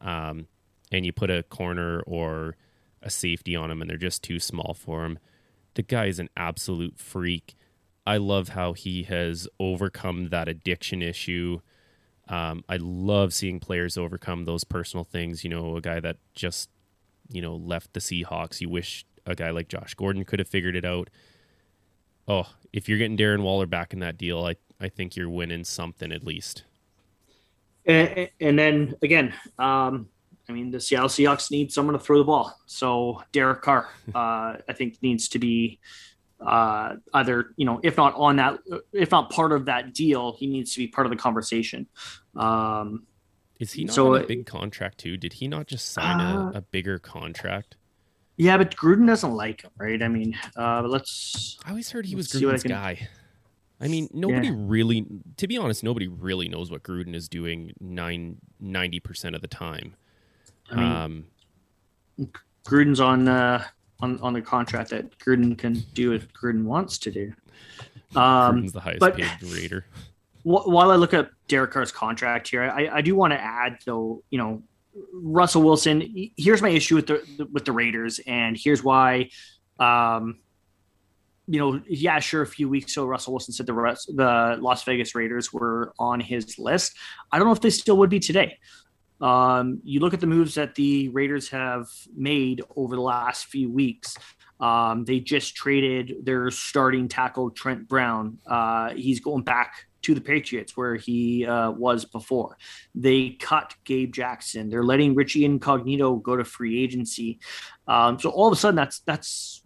[0.00, 0.46] Um,
[0.90, 2.56] and you put a corner or
[3.02, 5.18] a safety on him, and they're just too small for him.
[5.74, 7.56] The guy is an absolute freak.
[8.06, 11.60] I love how he has overcome that addiction issue
[12.28, 15.44] um, I love seeing players overcome those personal things.
[15.44, 16.70] You know, a guy that just,
[17.30, 18.60] you know, left the Seahawks.
[18.60, 21.10] You wish a guy like Josh Gordon could have figured it out.
[22.28, 25.64] Oh, if you're getting Darren Waller back in that deal, I, I think you're winning
[25.64, 26.64] something at least.
[27.84, 30.08] And, and then again, um,
[30.48, 32.58] I mean, the Seattle Seahawks need someone to throw the ball.
[32.66, 35.78] So Derek Carr, uh, I think, needs to be
[36.44, 38.58] uh, either you know if not on that
[38.92, 41.86] if not part of that deal he needs to be part of the conversation.
[42.34, 43.06] Um
[43.58, 45.16] is he not so on a big contract too?
[45.16, 47.76] Did he not just sign uh, a, a, bigger contract?
[48.36, 50.02] Yeah but gruden doesn't like him right?
[50.02, 52.70] I mean uh let's i always heard he was gruden's I can...
[52.70, 53.08] guy.
[53.80, 54.54] I mean nobody yeah.
[54.56, 55.06] really
[55.38, 59.96] to be honest nobody really knows what gruden is doing nine, 90% of the time.
[60.70, 61.24] I mean, um
[62.66, 63.64] gruden's on uh
[64.00, 67.32] on, on the contract that Gruden can do what Gruden wants to do.
[68.14, 69.86] Um, Gruden's the highest but, paid Raider.
[70.42, 74.22] While I look at Derek Carr's contract here, I, I do want to add though,
[74.30, 74.62] you know,
[75.12, 76.30] Russell Wilson.
[76.36, 79.30] Here's my issue with the with the Raiders, and here's why.
[79.80, 80.38] Um,
[81.48, 82.42] you know, yeah, sure.
[82.42, 86.20] A few weeks ago, Russell Wilson said the rest, the Las Vegas Raiders were on
[86.20, 86.96] his list.
[87.30, 88.58] I don't know if they still would be today.
[89.20, 93.70] Um, you look at the moves that the Raiders have made over the last few
[93.70, 94.16] weeks.
[94.60, 98.38] Um, they just traded their starting tackle Trent Brown.
[98.46, 102.56] Uh, he's going back to the Patriots where he uh, was before.
[102.94, 104.70] They cut Gabe Jackson.
[104.70, 107.40] They're letting Richie Incognito go to free agency.
[107.88, 109.62] Um, so all of a sudden, that's that's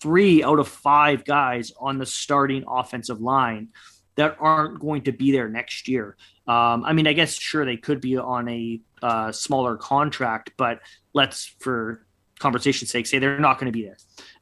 [0.00, 3.68] three out of five guys on the starting offensive line
[4.16, 6.16] that aren't going to be there next year.
[6.50, 10.80] Um, I mean, I guess sure they could be on a uh, smaller contract, but
[11.12, 12.04] let's, for
[12.40, 13.98] conversation's sake, say they're not going to be there.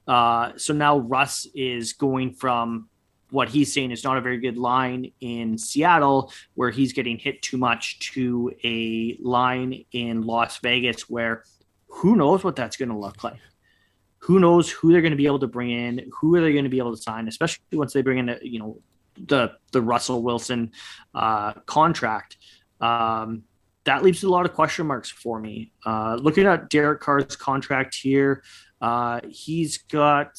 [0.07, 2.89] Uh, so now Russ is going from
[3.29, 7.43] what he's saying is not a very good line in Seattle, where he's getting hit
[7.43, 11.45] too much, to a line in Las Vegas, where
[11.89, 13.41] who knows what that's going to look like.
[14.21, 16.11] Who knows who they're going to be able to bring in?
[16.21, 17.29] Who are they going to be able to sign?
[17.29, 18.81] Especially once they bring in, a, you know,
[19.27, 20.73] the the Russell Wilson
[21.15, 22.37] uh, contract.
[22.81, 23.45] Um,
[23.85, 25.73] that leaves a lot of question marks for me.
[25.85, 28.43] Uh, looking at Derek Carr's contract here,
[28.81, 30.33] uh, he's got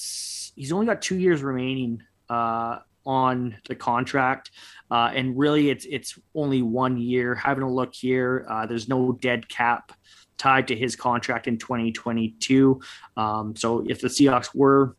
[0.56, 4.52] he's only got two years remaining uh, on the contract,
[4.92, 7.34] uh, and really it's it's only one year.
[7.34, 9.94] Having a look here, uh, there's no dead cap
[10.38, 12.80] tied to his contract in 2022.
[13.18, 14.96] Um, so if the Seahawks were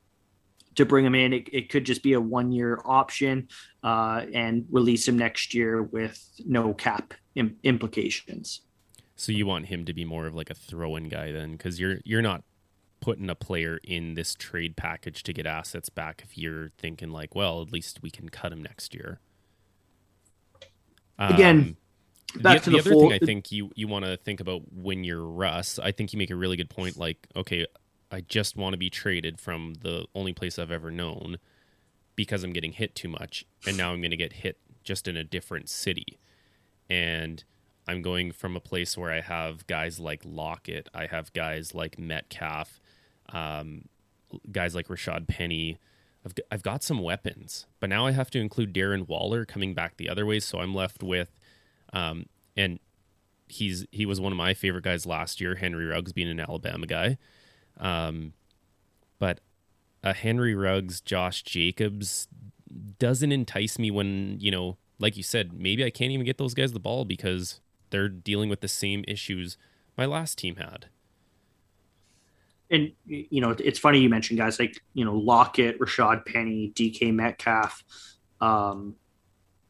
[0.76, 1.32] to bring him in.
[1.32, 3.48] It, it could just be a one year option
[3.82, 8.62] uh, and release him next year with no cap Im- implications.
[9.16, 11.98] So you want him to be more of like a throw-in guy then, because you're
[12.04, 12.42] you're not
[13.00, 17.34] putting a player in this trade package to get assets back if you're thinking like,
[17.34, 19.20] well, at least we can cut him next year.
[21.18, 21.76] Again,
[22.34, 23.00] um, back the, to the, the other full...
[23.02, 25.78] thing I think you you want to think about when you're Russ.
[25.78, 26.96] I think you make a really good point.
[26.96, 27.66] Like, okay,
[28.10, 31.38] I just want to be traded from the only place I've ever known
[32.16, 33.44] because I'm getting hit too much.
[33.66, 36.18] And now I'm going to get hit just in a different city.
[36.88, 37.44] And
[37.86, 41.98] I'm going from a place where I have guys like Lockett, I have guys like
[41.98, 42.80] Metcalf,
[43.32, 43.88] um,
[44.50, 45.78] guys like Rashad Penny.
[46.24, 49.96] I've I've got some weapons, but now I have to include Darren Waller coming back
[49.96, 51.38] the other way, so I'm left with,
[51.92, 52.78] um, and
[53.48, 55.54] he's he was one of my favorite guys last year.
[55.54, 57.16] Henry Ruggs being an Alabama guy,
[57.80, 58.34] um,
[59.18, 59.40] but
[60.02, 62.28] a Henry Ruggs, Josh Jacobs
[62.98, 66.54] doesn't entice me when you know, like you said, maybe I can't even get those
[66.54, 69.56] guys the ball because they're dealing with the same issues
[69.96, 70.86] my last team had
[72.70, 77.12] and you know it's funny you mentioned guys like you know Lockett, Rashad Penny, DK
[77.12, 77.84] Metcalf,
[78.40, 78.94] um,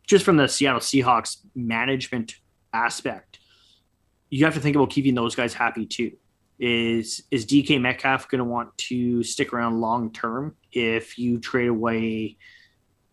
[0.06, 2.36] just from the Seattle Seahawks management
[2.72, 3.38] aspect,
[4.28, 6.12] you have to think about keeping those guys happy too.
[6.62, 11.68] Is is DK Metcalf going to want to stick around long term if you trade
[11.68, 12.36] away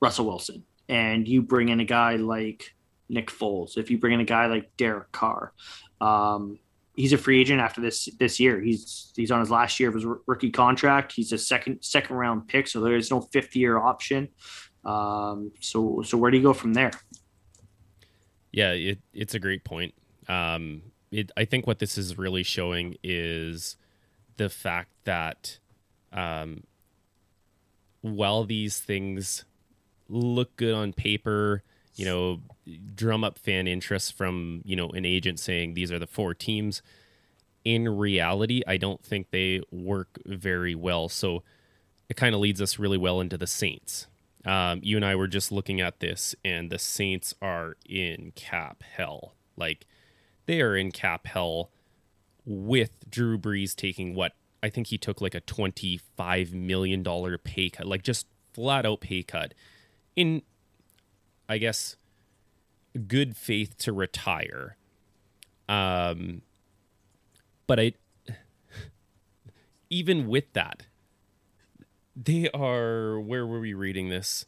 [0.02, 2.76] Russell Wilson and you bring in a guy like
[3.08, 3.78] Nick Foles?
[3.78, 5.54] If you bring in a guy like Derek Carr,
[6.02, 6.60] um,
[6.98, 8.60] he's a free agent after this this year.
[8.60, 11.14] He's he's on his last year of his rookie contract.
[11.14, 14.28] He's a second second round pick, so there is no fifth year option.
[14.84, 16.92] Um, so so where do you go from there?
[18.52, 19.94] Yeah, it, it's a great point.
[20.28, 20.82] Um,
[21.12, 23.78] it, I think what this is really showing is
[24.38, 25.60] the fact that
[26.12, 26.64] um,
[28.02, 29.46] while these things
[30.10, 31.64] look good on paper,
[31.96, 32.42] you know,
[32.96, 36.82] drum up fan interest from, you know, an agent saying these are the four teams.
[37.64, 41.10] In reality, I don't think they work very well.
[41.10, 41.44] So
[42.08, 44.08] it kind of leads us really well into the Saints.
[44.46, 48.84] Um, you and I were just looking at this, and the Saints are in cap
[48.84, 49.34] hell.
[49.58, 49.86] Like
[50.48, 51.70] they are in cap hell
[52.46, 54.34] with Drew Brees taking what
[54.64, 57.04] I think he took like a $25 million
[57.44, 59.54] pay cut, like just flat out pay cut
[60.16, 60.42] in
[61.50, 61.96] I guess,
[63.08, 64.76] good faith to retire.
[65.70, 66.42] Um,
[67.68, 67.94] but I,
[69.90, 70.84] even with that,
[72.16, 73.20] they are.
[73.20, 74.46] Where were we reading this?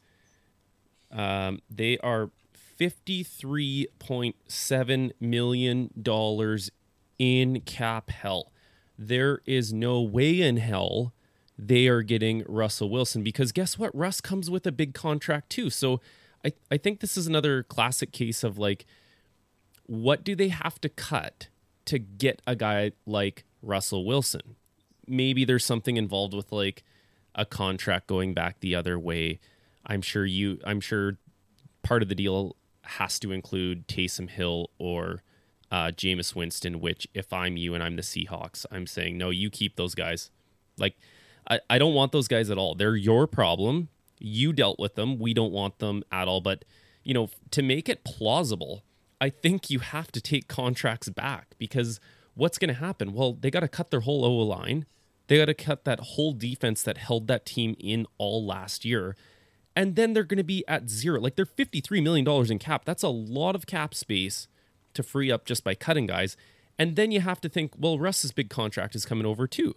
[1.11, 2.31] Um, they are
[2.79, 6.71] fifty-three point seven million dollars
[7.19, 8.51] in cap hell.
[8.97, 11.13] There is no way in hell
[11.57, 13.93] they are getting Russell Wilson because guess what?
[13.93, 15.69] Russ comes with a big contract too.
[15.69, 15.99] So
[16.45, 18.85] I, I think this is another classic case of like,
[19.85, 21.49] what do they have to cut
[21.83, 24.55] to get a guy like Russell Wilson?
[25.05, 26.83] Maybe there's something involved with like
[27.35, 29.39] a contract going back the other way.
[29.85, 31.17] I'm sure you, I'm sure
[31.83, 32.55] part of the deal
[32.89, 35.23] has to include Taysom Hill or
[35.71, 39.49] uh, Jameis Winston, which if I'm you and I'm the Seahawks, I'm saying, no, you
[39.49, 40.31] keep those guys.
[40.77, 40.95] Like,
[41.49, 42.75] I, I don't want those guys at all.
[42.75, 43.89] They're your problem.
[44.19, 45.19] You dealt with them.
[45.19, 46.41] We don't want them at all.
[46.41, 46.65] But,
[47.03, 48.83] you know, to make it plausible,
[49.21, 51.99] I think you have to take contracts back because
[52.33, 53.13] what's going to happen?
[53.13, 54.85] Well, they got to cut their whole O line.
[55.27, 59.15] They got to cut that whole defense that held that team in all last year.
[59.75, 61.19] And then they're going to be at zero.
[61.21, 62.83] Like they're $53 million in cap.
[62.85, 64.47] That's a lot of cap space
[64.93, 66.35] to free up just by cutting guys.
[66.77, 69.75] And then you have to think, well, Russ's big contract is coming over too.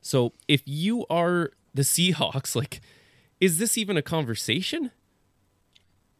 [0.00, 2.56] So if you are the Seahawks.
[2.56, 2.80] Like,
[3.40, 4.90] is this even a conversation?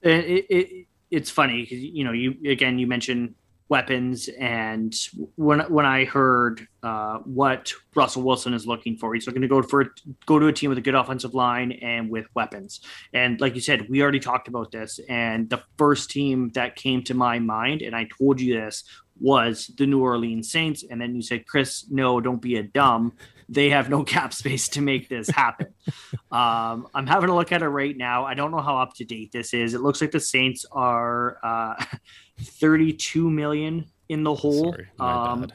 [0.03, 3.35] It, it, it's funny because you know you again you mentioned
[3.69, 4.95] weapons and
[5.35, 9.63] when when I heard uh, what Russell Wilson is looking for, he's looking to go
[9.63, 9.93] for
[10.27, 12.81] go to a team with a good offensive line and with weapons.
[13.13, 15.01] And like you said, we already talked about this.
[15.09, 18.85] And the first team that came to my mind, and I told you this,
[19.19, 20.85] was the New Orleans Saints.
[20.89, 23.15] And then you said, Chris, no, don't be a dumb
[23.49, 25.69] they have no cap space to make this happen.
[26.31, 28.25] um, I'm having a look at it right now.
[28.25, 29.75] I don't know how up to date this is.
[29.75, 31.85] It looks like the Saints are uh,
[32.41, 34.73] 32 million in the hole.
[34.73, 35.47] Sorry, um,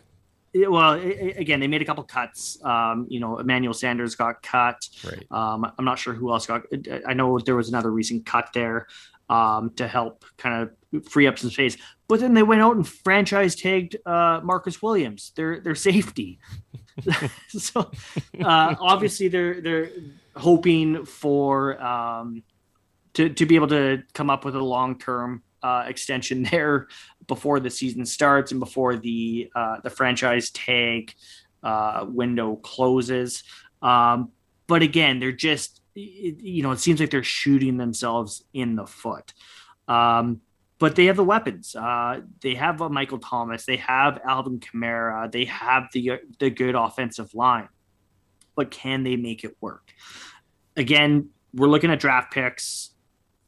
[0.54, 2.64] it, well, it, again, they made a couple cuts.
[2.64, 4.88] Um, you know, Emmanuel Sanders got cut.
[5.06, 5.26] Right.
[5.32, 6.64] Um, I'm not sure who else got.
[7.08, 8.88] I know there was another recent cut there
[9.30, 11.78] um, to help kind of free up some space.
[12.08, 16.40] But then they went out and franchise tagged uh, Marcus Williams, their their safety.
[17.48, 17.90] so
[18.44, 19.90] uh, obviously they're they're
[20.36, 22.44] hoping for um,
[23.14, 26.88] to to be able to come up with a long term uh, extension there
[27.28, 31.14] before the season starts and before the uh, the franchise tag
[31.64, 33.44] uh, window closes.
[33.82, 34.32] Um,
[34.68, 39.34] but again, they're just you know it seems like they're shooting themselves in the foot.
[39.88, 40.42] Um,
[40.80, 41.76] but they have the weapons.
[41.76, 43.66] Uh, they have a Michael Thomas.
[43.66, 45.32] They have Alvin Kamara.
[45.32, 47.70] They have the the good offensive line.
[48.56, 49.94] But can they make it work?
[50.76, 52.91] Again, we're looking at draft picks.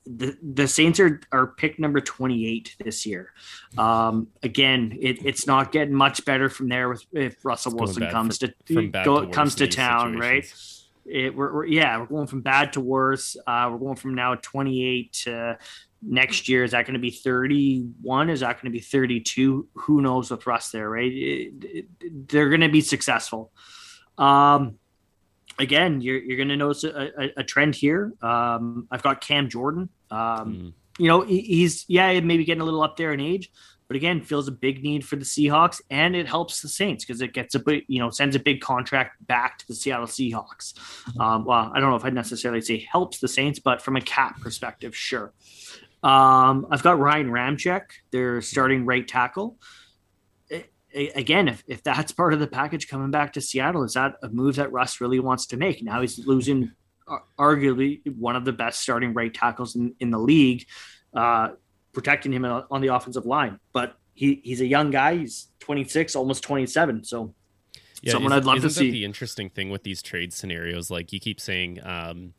[0.06, 3.32] The the Saints are, are pick number 28 this year.
[3.78, 8.38] Um, again, it, it's not getting much better from there with if Russell Wilson comes
[8.40, 10.20] to, go, to comes to town, situations.
[10.20, 10.74] right?
[11.06, 13.36] it, we're, we're, yeah, we're going from bad to worse.
[13.48, 15.58] Uh, we're going from now 28 to
[16.02, 16.64] next year.
[16.64, 18.30] Is that going to be 31?
[18.30, 19.68] Is that going to be 32?
[19.74, 21.12] Who knows with Russ there, right?
[21.12, 23.52] It, it, they're going to be successful.
[24.18, 24.78] Um,
[25.60, 28.14] again, you're, you're going to notice a, a, a, trend here.
[28.22, 29.90] Um, I've got Cam Jordan.
[30.12, 30.74] Um, mm.
[30.98, 33.52] You know, he, he's, yeah, maybe getting a little up there in age,
[33.88, 37.22] but again, feels a big need for the Seahawks, and it helps the Saints because
[37.22, 40.74] it gets a bit, you know, sends a big contract back to the Seattle Seahawks.
[40.74, 41.22] Mm-hmm.
[41.22, 44.02] Um, well, I don't know if I'd necessarily say helps the Saints, but from a
[44.02, 45.34] cap perspective, sure.
[46.04, 49.58] Um, I've got Ryan Ramczyk, their starting right tackle.
[50.94, 54.30] Again, if, if that's part of the package coming back to Seattle, is that a
[54.30, 55.84] move that Russ really wants to make?
[55.84, 56.72] Now he's losing
[57.08, 60.66] uh, arguably one of the best starting right tackles in, in the league.
[61.14, 61.50] Uh,
[61.94, 63.60] protecting him on the offensive line.
[63.72, 65.18] But he, he's a young guy.
[65.18, 67.04] He's 26, almost 27.
[67.06, 67.34] So
[68.02, 68.92] yeah, someone I'd love to see.
[68.92, 70.92] the interesting thing with these trade scenarios?
[70.92, 72.34] Like you keep saying, um,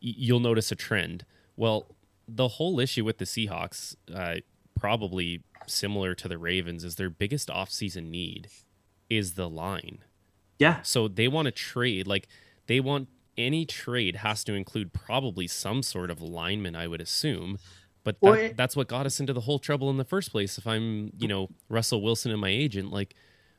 [0.00, 1.24] you'll notice a trend.
[1.56, 1.94] Well,
[2.26, 4.36] the whole issue with the Seahawks, uh,
[4.78, 8.48] probably similar to the Ravens, is their biggest offseason need
[9.10, 9.98] is the line.
[10.58, 10.82] Yeah.
[10.82, 12.06] So they want to trade.
[12.06, 12.28] Like
[12.66, 17.58] they want any trade has to include probably some sort of lineman, I would assume.
[18.04, 20.32] But that, well, it, that's what got us into the whole trouble in the first
[20.32, 20.58] place.
[20.58, 23.14] If I'm, you know, Russell Wilson and my agent, like,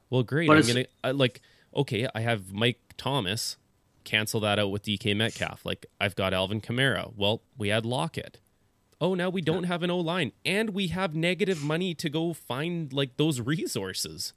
[0.10, 0.50] well, great.
[0.50, 1.42] I'm gonna I, like,
[1.76, 3.58] okay, I have Mike Thomas.
[4.04, 5.66] Cancel that out with DK Metcalf.
[5.66, 7.14] Like, I've got Alvin Kamara.
[7.16, 8.40] Well, we had Lockett.
[9.02, 12.34] Oh, now we don't have an O line, and we have negative money to go
[12.34, 14.34] find like those resources.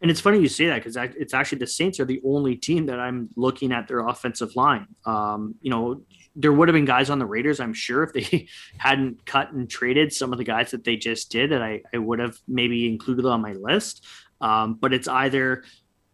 [0.00, 2.86] And it's funny you say that because it's actually the Saints are the only team
[2.86, 4.88] that I'm looking at their offensive line.
[5.06, 6.02] Um, you know,
[6.34, 9.70] there would have been guys on the Raiders, I'm sure, if they hadn't cut and
[9.70, 12.88] traded some of the guys that they just did, that I, I would have maybe
[12.88, 14.04] included on my list.
[14.40, 15.62] Um, but it's either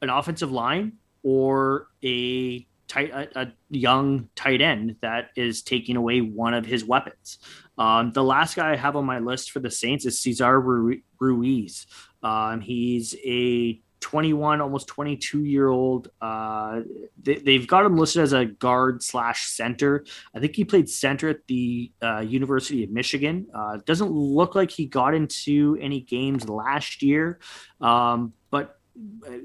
[0.03, 6.21] an offensive line or a tight, a, a, young tight end that is taking away
[6.21, 7.39] one of his weapons.
[7.77, 10.61] Um, the last guy I have on my list for the Saints is Cesar
[11.21, 11.87] Ruiz.
[12.23, 16.09] Um, he's a 21, almost 22 year old.
[16.21, 16.81] Uh,
[17.23, 20.05] they, have got him listed as a guard slash center.
[20.35, 23.49] I think he played center at the uh, University of Michigan.
[23.55, 27.39] Uh, doesn't look like he got into any games last year,
[27.81, 28.33] um,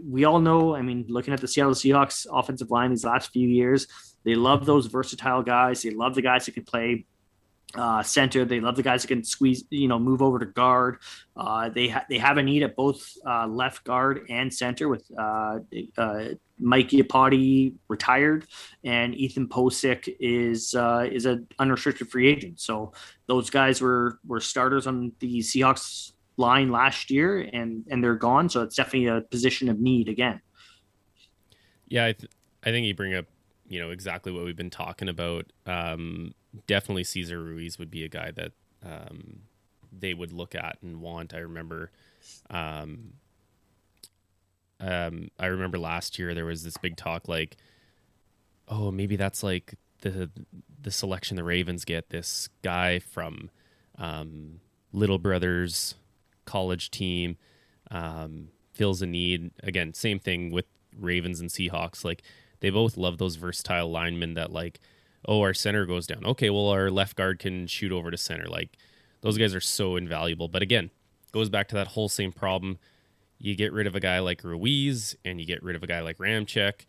[0.05, 0.75] we all know.
[0.75, 3.87] I mean, looking at the Seattle Seahawks offensive line these last few years,
[4.23, 5.81] they love those versatile guys.
[5.81, 7.05] They love the guys that can play
[7.75, 8.45] uh, center.
[8.45, 10.99] They love the guys that can squeeze, you know, move over to guard.
[11.35, 15.03] Uh, they ha- they have a need at both uh, left guard and center with
[15.17, 15.59] uh,
[15.97, 16.25] uh,
[16.59, 18.45] Mike Iupati retired
[18.83, 22.59] and Ethan Pocic is uh, is an unrestricted free agent.
[22.59, 22.93] So
[23.27, 28.49] those guys were were starters on the Seahawks line last year and and they're gone.
[28.49, 30.41] So it's definitely a position of need again.
[31.87, 32.31] Yeah, I, th-
[32.63, 33.25] I think you bring up
[33.67, 35.51] you know exactly what we've been talking about.
[35.65, 36.33] Um,
[36.67, 38.51] definitely Cesar Ruiz would be a guy that
[38.83, 39.41] um,
[39.91, 41.33] they would look at and want.
[41.33, 41.91] I remember,
[42.49, 43.13] um,
[44.79, 47.57] um, I remember last year there was this big talk like,
[48.67, 50.29] oh, maybe that's like the
[50.81, 52.09] the selection the Ravens get.
[52.09, 53.49] This guy from
[53.97, 54.59] um,
[54.91, 55.95] Little Brothers
[56.45, 57.37] college team
[57.91, 59.51] um, fills a need.
[59.61, 60.65] Again, same thing with
[60.97, 62.03] Ravens and Seahawks.
[62.03, 62.23] Like
[62.59, 64.79] they both love those versatile linemen that like
[65.25, 66.25] oh, our center goes down.
[66.25, 68.45] Okay, well, our left guard can shoot over to center.
[68.45, 68.77] Like
[69.21, 70.47] those guys are so invaluable.
[70.47, 70.89] But again,
[71.31, 72.77] goes back to that whole same problem.
[73.37, 76.01] You get rid of a guy like Ruiz and you get rid of a guy
[76.01, 76.85] like Ramczyk.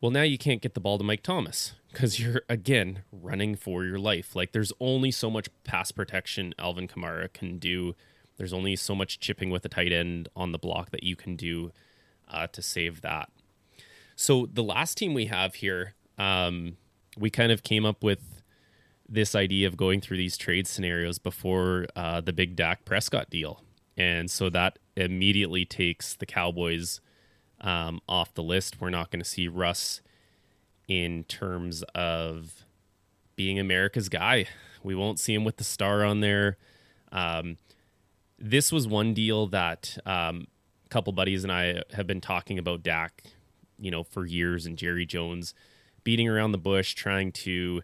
[0.00, 3.84] Well, now you can't get the ball to Mike Thomas because you're again running for
[3.84, 4.36] your life.
[4.36, 7.94] Like there's only so much pass protection Alvin Kamara can do.
[8.38, 11.36] There's only so much chipping with the tight end on the block that you can
[11.36, 11.72] do
[12.28, 13.30] uh, to save that.
[14.16, 16.76] So the last team we have here, um,
[17.16, 18.42] we kind of came up with
[19.08, 23.62] this idea of going through these trade scenarios before uh, the big Dak Prescott deal.
[23.96, 27.00] And so that immediately takes the Cowboys
[27.60, 28.80] um, off the list.
[28.80, 30.00] We're not going to see Russ
[30.86, 32.64] in terms of
[33.34, 34.46] being America's guy.
[34.82, 36.56] We won't see him with the star on there.
[37.10, 37.56] Um,
[38.38, 40.46] this was one deal that um,
[40.86, 43.22] a couple buddies and I have been talking about Dak,
[43.78, 45.54] you know, for years, and Jerry Jones
[46.04, 47.82] beating around the bush, trying to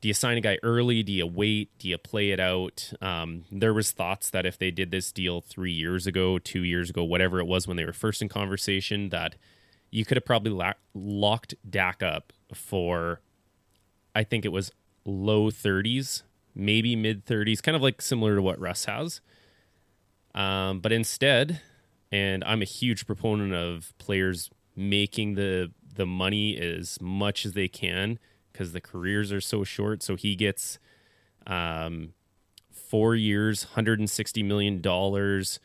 [0.00, 1.02] do you sign a guy early?
[1.02, 1.70] Do you wait?
[1.78, 2.92] Do you play it out?
[3.00, 6.90] Um, there was thoughts that if they did this deal three years ago, two years
[6.90, 9.36] ago, whatever it was when they were first in conversation, that
[9.90, 10.52] you could have probably
[10.94, 13.20] locked Dak up for,
[14.14, 14.70] I think it was
[15.04, 16.22] low 30s,
[16.54, 19.20] maybe mid 30s, kind of like similar to what Russ has.
[20.36, 21.60] Um, but instead,
[22.12, 27.68] and I'm a huge proponent of players making the the money as much as they
[27.68, 28.18] can
[28.52, 30.02] because the careers are so short.
[30.02, 30.78] So he gets
[31.46, 32.12] um,
[32.70, 35.58] four years, hundred and sixty million dollars.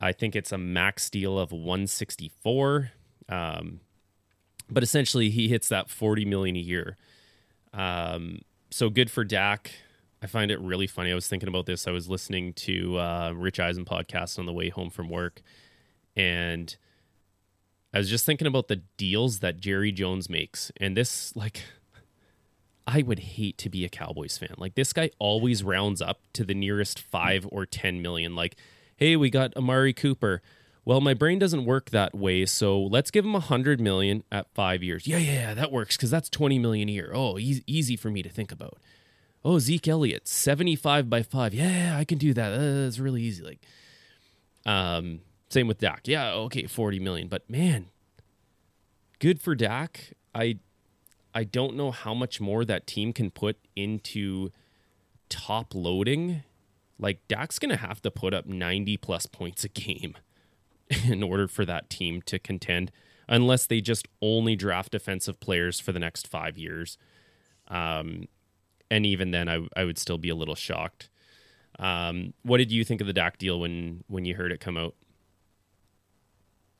[0.00, 2.92] I think it's a max deal of one sixty four.
[3.28, 3.80] Um,
[4.70, 6.96] but essentially, he hits that forty million a year.
[7.74, 8.40] Um,
[8.70, 9.72] so good for Dak.
[10.22, 11.12] I find it really funny.
[11.12, 11.86] I was thinking about this.
[11.86, 15.42] I was listening to uh, Rich Eisen podcast on the way home from work,
[16.16, 16.76] and
[17.94, 20.72] I was just thinking about the deals that Jerry Jones makes.
[20.78, 21.62] And this, like,
[22.86, 24.54] I would hate to be a Cowboys fan.
[24.58, 28.34] Like, this guy always rounds up to the nearest five or 10 million.
[28.34, 28.56] Like,
[28.96, 30.42] hey, we got Amari Cooper.
[30.84, 34.46] Well, my brain doesn't work that way, so let's give him a hundred million at
[34.54, 35.06] five years.
[35.06, 37.12] Yeah, yeah, that works because that's twenty million a year.
[37.14, 38.78] Oh, easy for me to think about
[39.48, 41.54] oh Zeke Elliott, 75 by 5.
[41.54, 42.50] Yeah, I can do that.
[42.50, 43.42] That's really easy.
[43.42, 43.60] Like
[44.66, 46.02] um same with Dak.
[46.04, 47.28] Yeah, okay, 40 million.
[47.28, 47.86] But man,
[49.18, 50.12] good for Dak.
[50.34, 50.58] I
[51.34, 54.50] I don't know how much more that team can put into
[55.30, 56.42] top loading.
[56.98, 60.14] Like Dak's to have to put up 90 plus points a game
[61.06, 62.92] in order for that team to contend
[63.28, 66.98] unless they just only draft defensive players for the next 5 years.
[67.68, 68.26] Um,
[68.90, 71.10] and even then, I I would still be a little shocked.
[71.78, 74.76] Um, what did you think of the Dak deal when when you heard it come
[74.76, 74.94] out?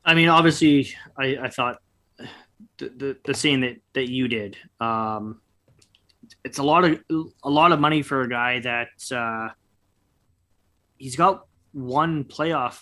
[0.04, 1.82] I mean, obviously, I, I thought
[2.78, 4.56] the, the, the same that that you did.
[4.80, 5.40] Um,
[6.44, 7.00] it's a lot of
[7.44, 9.48] a lot of money for a guy that uh,
[10.96, 12.80] he's got one playoff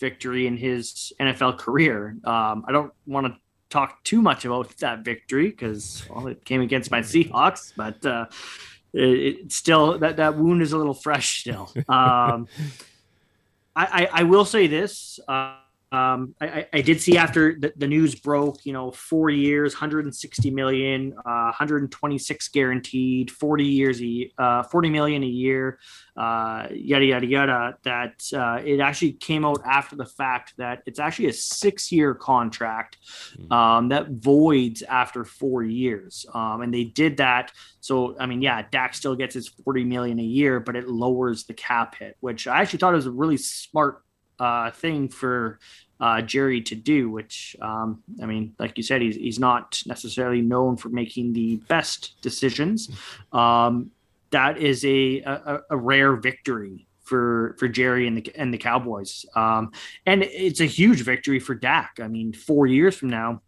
[0.00, 2.16] victory in his NFL career.
[2.24, 3.36] Um, I don't want to
[3.70, 8.26] talk too much about that victory because well, it came against my Seahawks, but uh,
[8.92, 11.70] it, it, still that that wound is a little fresh still.
[11.88, 12.48] Um,
[13.76, 15.20] I, I, I will say this.
[15.28, 15.54] Uh,
[15.90, 20.50] um, I, I, did see after the, the, news broke, you know, four years, 160
[20.50, 25.78] million, uh, 126 guaranteed, 40 years, a, uh, 40 million a year,
[26.14, 30.98] uh, yada, yada, yada, that uh, it actually came out after the fact that it's
[30.98, 32.98] actually a six year contract
[33.34, 33.50] hmm.
[33.50, 36.26] um, that voids after four years.
[36.34, 37.50] Um, and they did that.
[37.80, 41.44] So, I mean, yeah, Dak still gets his 40 million a year, but it lowers
[41.44, 44.02] the cap hit, which I actually thought was a really smart
[44.38, 45.58] uh, thing for
[46.00, 50.40] uh, Jerry to do, which um, I mean, like you said, he's he's not necessarily
[50.40, 52.90] known for making the best decisions.
[53.32, 53.90] Um,
[54.30, 59.24] that is a, a, a rare victory for for Jerry and the and the Cowboys,
[59.34, 59.72] um,
[60.06, 61.98] and it's a huge victory for Dak.
[62.00, 63.42] I mean, four years from now,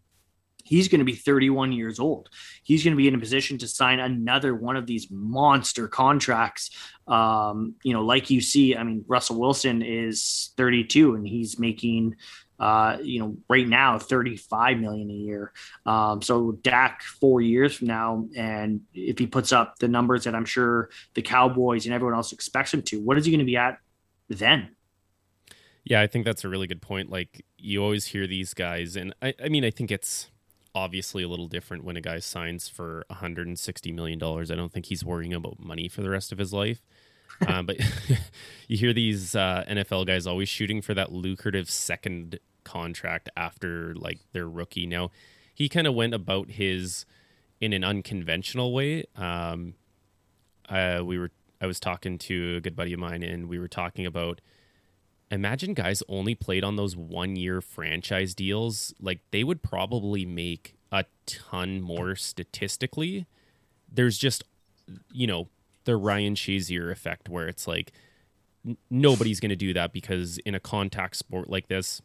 [0.65, 2.29] he's going to be 31 years old.
[2.63, 6.71] He's going to be in a position to sign another one of these monster contracts.
[7.11, 12.15] Um, you know, like you see, I mean, Russell Wilson is 32 and he's making,
[12.61, 15.53] uh, you know, right now 35 million a year.
[15.85, 20.37] Um, so Dak four years from now, and if he puts up the numbers that
[20.37, 23.45] I'm sure the Cowboys and everyone else expects him to, what is he going to
[23.45, 23.79] be at
[24.29, 24.71] then?
[25.83, 27.11] Yeah, I think that's a really good point.
[27.11, 30.31] Like you always hear these guys, and I, I mean, I think it's
[30.75, 34.51] obviously a little different when a guy signs for 160 million dollars.
[34.51, 36.83] I don't think he's worrying about money for the rest of his life.
[37.47, 37.77] Uh, but
[38.69, 44.21] you hear these uh, NFL guys always shooting for that lucrative second contract after like
[44.33, 44.87] their rookie.
[44.87, 45.11] Now
[45.55, 47.05] he kind of went about his
[47.61, 49.05] in an unconventional way.
[49.17, 49.75] Um,
[50.69, 53.69] uh, we were I was talking to a good buddy of mine, and we were
[53.69, 54.41] talking about
[55.31, 58.95] imagine guys only played on those one year franchise deals.
[59.01, 63.27] Like they would probably make a ton more statistically.
[63.93, 64.45] There's just,
[65.13, 65.49] you know,
[65.91, 67.93] the Ryan Shazier effect where it's like
[68.65, 72.01] n- nobody's going to do that because in a contact sport like this,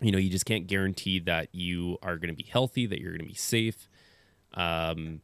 [0.00, 3.10] you know, you just can't guarantee that you are going to be healthy, that you're
[3.10, 3.88] going to be safe.
[4.54, 5.20] Um,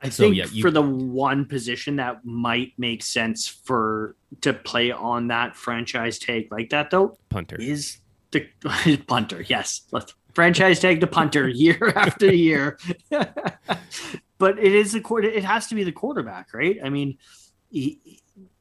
[0.00, 4.54] I so, think yeah, you, for the one position that might make sense for to
[4.54, 7.98] play on that franchise tag like that though, punter is
[8.30, 8.46] the
[9.06, 9.42] punter.
[9.42, 12.78] Yes, let's franchise tag the punter year after year.
[14.38, 15.02] but it is the.
[15.22, 16.78] It has to be the quarterback, right?
[16.84, 17.18] I mean,
[17.70, 18.20] he,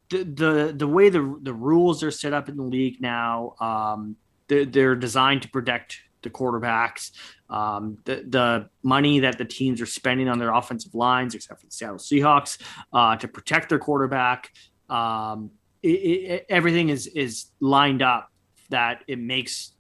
[0.10, 4.16] the the the way the the rules are set up in the league now, um,
[4.48, 7.12] they're, they're designed to protect the quarterbacks.
[7.50, 11.68] Um, the, the money that the teams are spending on their offensive lines, except for
[11.68, 12.60] the Seattle Seahawks,
[12.92, 14.52] uh, to protect their quarterback.
[14.90, 15.52] Um,
[15.84, 18.32] it, it, everything is is lined up
[18.70, 19.75] that it makes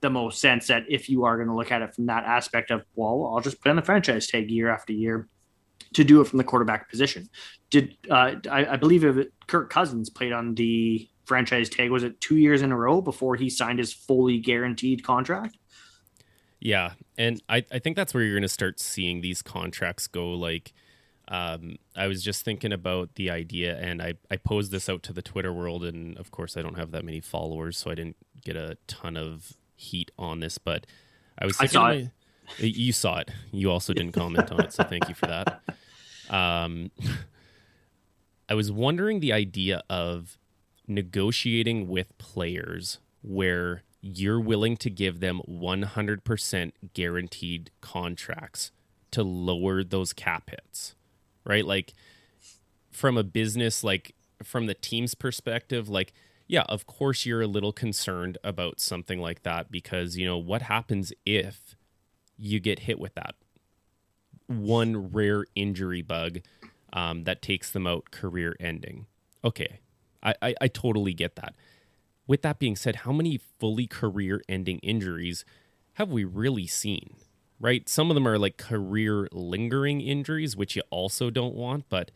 [0.00, 2.70] the most sense that if you are going to look at it from that aspect
[2.70, 5.28] of well i'll just put on the franchise tag year after year
[5.94, 7.28] to do it from the quarterback position
[7.70, 12.20] did uh, I, I, believe it kirk cousins played on the franchise tag was it
[12.20, 15.56] two years in a row before he signed his fully guaranteed contract
[16.60, 20.30] Yeah, and I, I think that's where you're going to start seeing these contracts go.
[20.30, 20.72] Like,
[21.28, 25.12] um, I was just thinking about the idea, and I, I posed this out to
[25.12, 28.16] the Twitter world, and of course, I don't have that many followers, so I didn't
[28.44, 30.58] get a ton of heat on this.
[30.58, 30.86] But
[31.38, 32.10] I was I saw my,
[32.58, 32.66] it.
[32.66, 33.30] You saw it.
[33.52, 35.62] You also didn't comment on it, so thank you for that.
[36.28, 36.90] Um,
[38.48, 40.38] I was wondering the idea of
[40.88, 48.70] negotiating with players where you're willing to give them 100% guaranteed contracts
[49.10, 50.94] to lower those cap hits,
[51.44, 51.64] right?
[51.64, 51.94] Like
[52.92, 56.12] from a business, like from the team's perspective, like,
[56.46, 60.62] yeah, of course you're a little concerned about something like that because, you know, what
[60.62, 61.76] happens if
[62.36, 63.34] you get hit with that
[64.46, 66.38] one rare injury bug
[66.92, 69.06] um, that takes them out career ending?
[69.44, 69.80] Okay,
[70.22, 71.54] I, I, I totally get that
[72.26, 75.44] with that being said, how many fully career ending injuries
[75.94, 77.16] have we really seen?
[77.58, 77.88] Right?
[77.88, 82.10] Some of them are like career lingering injuries, which you also don't want, but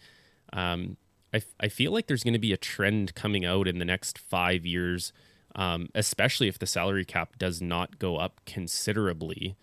[0.52, 0.98] um,
[1.32, 4.18] I, I feel like there's going to be a trend coming out in the next
[4.18, 5.12] five years,
[5.54, 9.56] um, especially if the salary cap does not go up considerably.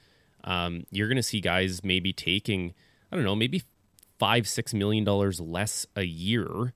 [0.44, 2.74] Um, you're going to see guys maybe taking,
[3.12, 3.64] I don't know, maybe
[4.18, 6.74] five, six million dollars less a year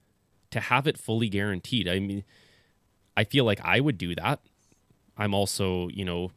[0.51, 1.87] to have it fully guaranteed.
[1.87, 2.23] I mean,
[3.15, 4.41] I feel like I would do that.
[5.17, 6.31] I'm also, you know,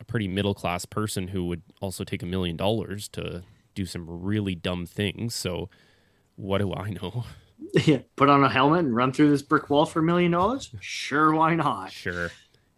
[0.00, 3.42] a pretty middle class person who would also take a million dollars to
[3.74, 5.34] do some really dumb things.
[5.34, 5.70] So
[6.34, 7.24] what do I know?
[7.86, 10.70] Yeah, put on a helmet and run through this brick wall for a million dollars?
[10.80, 11.92] Sure, why not?
[11.92, 12.30] Sure.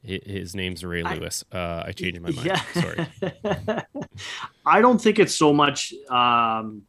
[0.03, 1.45] His name's Ray Lewis.
[1.53, 2.47] I, uh, I changed my mind.
[2.47, 2.63] Yeah.
[2.73, 3.07] Sorry.
[4.67, 5.93] I don't think it's so much.
[6.09, 6.83] Um,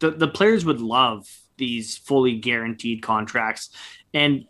[0.00, 3.70] the the players would love these fully guaranteed contracts,
[4.12, 4.44] and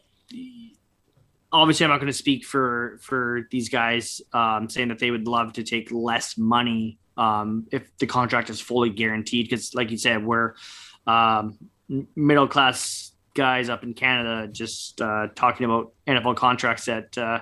[1.52, 5.28] obviously, I'm not going to speak for for these guys um, saying that they would
[5.28, 9.48] love to take less money um, if the contract is fully guaranteed.
[9.48, 10.54] Because, like you said, we're
[11.06, 11.58] um,
[12.14, 17.40] middle class guys up in Canada just uh, talking about NFL contracts that uh,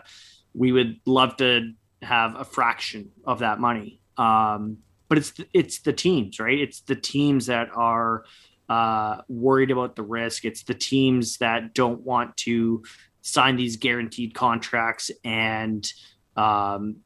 [0.54, 1.72] we would love to
[2.02, 4.00] have a fraction of that money.
[4.16, 4.78] Um,
[5.08, 6.58] but it's it's the teams, right?
[6.58, 8.24] It's the teams that are
[8.68, 10.44] uh, worried about the risk.
[10.44, 12.84] It's the teams that don't want to
[13.22, 15.90] sign these guaranteed contracts and
[16.36, 16.98] um,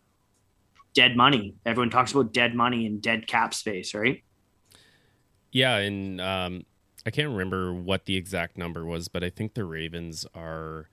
[0.92, 1.54] dead money.
[1.64, 4.22] Everyone talks about dead money and dead cap space, right?
[5.50, 6.66] Yeah, and um,
[7.06, 10.88] I can't remember what the exact number was, but I think the Ravens are.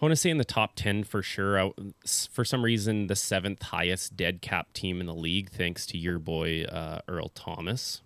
[0.00, 1.60] I want to say in the top 10 for sure.
[1.60, 1.72] I,
[2.30, 6.20] for some reason, the seventh highest dead cap team in the league, thanks to your
[6.20, 8.02] boy, uh, Earl Thomas.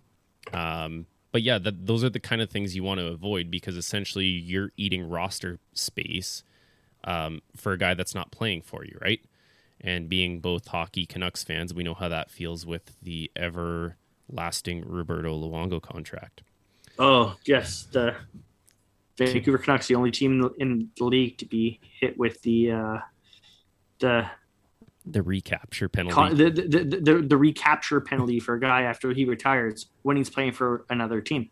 [0.54, 4.26] Um, but yeah, those are the kind of things you want to avoid because essentially
[4.26, 6.44] you're eating roster space
[7.04, 9.20] um, for a guy that's not playing for you, right?
[9.80, 13.96] And being both hockey Canucks fans, we know how that feels with the ever
[14.32, 16.42] lasting Roberto Luongo contract.
[16.98, 17.86] Oh, yes.
[17.90, 18.16] The
[19.16, 22.98] Vancouver Canucks, the only team in the, league to be hit with the uh,
[23.98, 24.26] the
[25.04, 26.14] the recapture penalty.
[26.14, 30.16] Con- the, the, the, the, the recapture penalty for a guy after he retires when
[30.16, 31.50] he's playing for another team.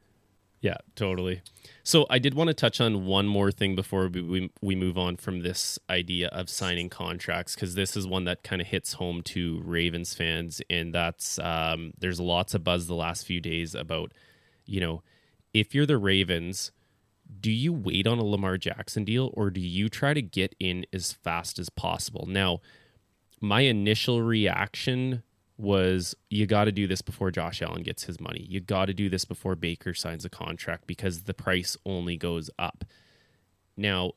[0.60, 1.40] Yeah, totally.
[1.82, 5.16] So I did want to touch on one more thing before we, we, move on
[5.16, 9.22] from this idea of signing contracts because this is one that kind of hits home
[9.22, 14.12] to Ravens fans, and that's um, there's lots of buzz the last few days about,
[14.66, 15.02] you know,
[15.54, 16.72] if you're the Ravens,
[17.40, 20.84] do you wait on a Lamar Jackson deal or do you try to get in
[20.92, 22.26] as fast as possible?
[22.28, 22.60] Now,
[23.40, 25.22] my initial reaction
[25.60, 28.46] was you got to do this before Josh Allen gets his money.
[28.48, 32.50] You got to do this before Baker signs a contract because the price only goes
[32.58, 32.84] up.
[33.76, 34.12] Now,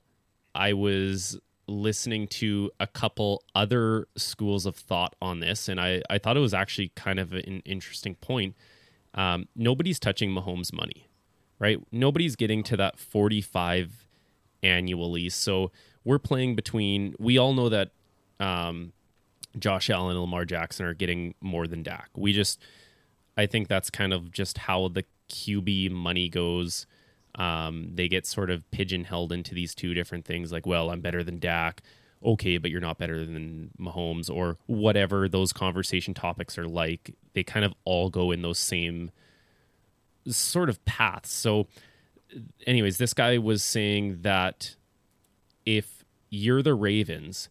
[0.56, 6.18] I was listening to a couple other schools of thought on this, and I, I
[6.18, 8.56] thought it was actually kind of an interesting point.
[9.14, 11.08] Um, nobody's touching Mahomes' money,
[11.60, 11.80] right?
[11.92, 14.08] Nobody's getting to that 45
[14.62, 15.30] annually.
[15.30, 15.72] So
[16.04, 17.92] we're playing between, we all know that
[18.40, 18.94] um,
[19.58, 22.10] Josh Allen and Lamar Jackson are getting more than Dak.
[22.16, 22.60] We just,
[23.38, 26.86] I think that's kind of just how the QB money goes.
[27.36, 31.24] Um, they get sort of pigeonholed into these two different things like, well, I'm better
[31.24, 31.82] than Dak.
[32.24, 37.16] Okay, but you're not better than Mahomes or whatever those conversation topics are like.
[37.34, 39.12] They kind of all go in those same
[40.28, 41.32] sort of paths.
[41.32, 41.68] So,
[42.66, 44.76] anyways, this guy was saying that
[45.66, 47.50] if you're the Ravens,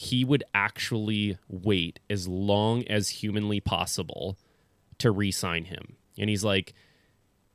[0.00, 4.38] he would actually wait as long as humanly possible
[4.96, 5.96] to re-sign him.
[6.18, 6.72] And he's like,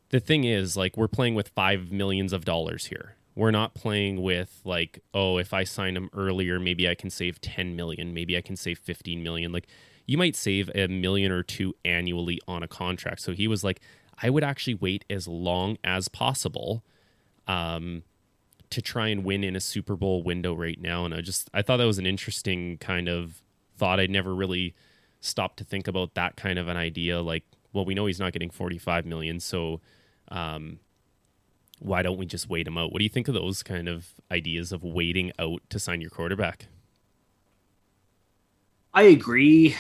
[0.10, 3.16] the thing is, like, we're playing with five millions of dollars here.
[3.34, 7.42] we're not playing with like, oh, if I sign him earlier, maybe I can save
[7.42, 9.52] 10 million, maybe I can save 15 million.
[9.52, 9.66] Like
[10.06, 13.22] you might save a million or two annually on a contract.
[13.22, 13.82] So he was like,
[14.22, 16.84] I would actually wait as long as possible
[17.48, 18.04] um,
[18.70, 21.06] to try and win in a Super Bowl window right now.
[21.06, 23.42] And I just I thought that was an interesting kind of
[23.78, 24.00] thought.
[24.00, 24.74] I'd never really
[25.20, 27.22] stopped to think about that kind of an idea.
[27.22, 27.44] Like,
[27.74, 29.82] well, we know he's not getting 45 million, so
[30.30, 30.80] um,
[31.80, 32.92] why don't we just wait him out?
[32.92, 36.10] What do you think of those kind of ideas of waiting out to sign your
[36.10, 36.68] quarterback?
[38.94, 39.76] I agree.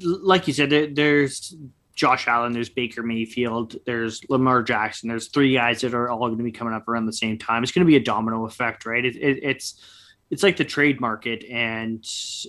[0.00, 1.54] Like you said, there's
[1.98, 5.08] Josh Allen, there's Baker Mayfield, there's Lamar Jackson.
[5.08, 7.64] There's three guys that are all going to be coming up around the same time.
[7.64, 9.04] It's going to be a domino effect, right?
[9.04, 9.82] It, it, it's
[10.30, 12.04] it's like the trade market, and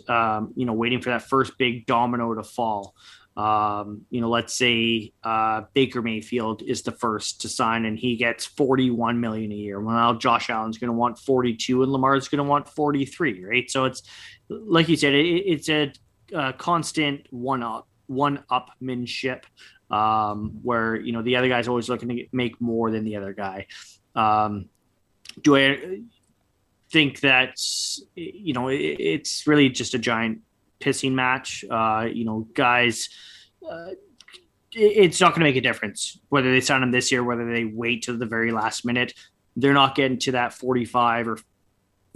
[0.08, 2.94] um, you know, waiting for that first big domino to fall.
[3.36, 8.18] Um, you know, let's say uh, Baker Mayfield is the first to sign and he
[8.18, 9.80] gets 41 million a year.
[9.80, 13.72] Well, now Josh Allen's going to want 42 and Lamar's going to want 43, right?
[13.72, 14.04] So it's
[14.50, 15.94] like you said, it, it's a,
[16.34, 19.44] a, constant one up, one upmanship
[19.92, 23.16] um, where you know the other guy's always looking to get, make more than the
[23.16, 23.68] other guy.
[24.16, 24.70] Um,
[25.42, 26.02] do I
[26.92, 27.60] think that
[28.16, 30.42] you know it, it's really just a giant
[30.80, 31.64] pissing match.
[31.70, 33.10] Uh, you know, guys,
[33.70, 33.90] uh,
[34.72, 37.66] it's not going to make a difference whether they sign him this year, whether they
[37.66, 39.14] wait to the very last minute.
[39.56, 41.38] They're not getting to that 45 or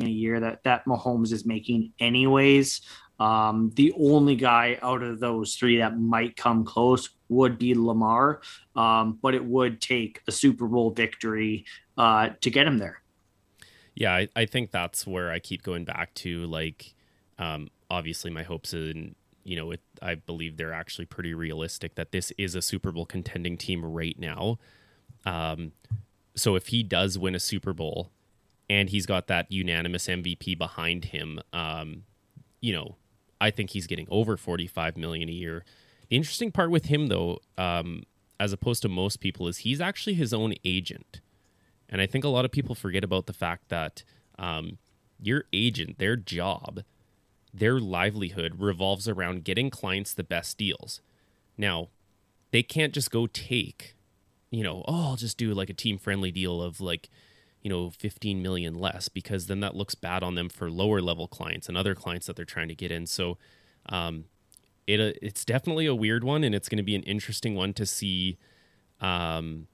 [0.02, 2.82] a year that that Mahomes is making, anyways.
[3.20, 8.42] Um, the only guy out of those three that might come close would be Lamar,
[8.76, 11.66] um, but it would take a Super Bowl victory
[11.98, 13.02] uh, to get him there.
[13.96, 16.46] Yeah, I, I think that's where I keep going back to.
[16.48, 16.94] Like,
[17.38, 22.12] um, obviously my hopes and you know, it, I believe they're actually pretty realistic that
[22.12, 24.58] this is a Super Bowl contending team right now.
[25.26, 25.74] Um,
[26.36, 28.12] so if he does win a Super Bowl
[28.70, 32.04] and he's got that unanimous MVP behind him, um,
[32.62, 32.96] you know,
[33.44, 35.66] I think he's getting over 45 million a year.
[36.10, 38.04] The interesting part with him though, um,
[38.40, 41.22] as opposed to most people, is he's actually his own agent.
[41.90, 44.04] And I think a lot of people forget about the fact that
[44.40, 44.78] um,
[45.22, 46.84] your agent, their job
[47.54, 51.02] their livelihood revolves around getting clients the best deals.
[51.58, 51.90] Now,
[52.52, 53.96] they can't just go take,
[54.50, 57.10] you know, oh, I'll just do like a team friendly deal of like,
[57.64, 61.28] you know, 15 million less because then that looks bad on them for lower level
[61.28, 63.08] clients and other clients that they're trying to get in.
[63.08, 63.38] So,
[63.88, 64.26] um,
[64.86, 67.74] it, uh, it's definitely a weird one and it's going to be an interesting one
[67.74, 68.38] to see
[69.00, 69.68] um,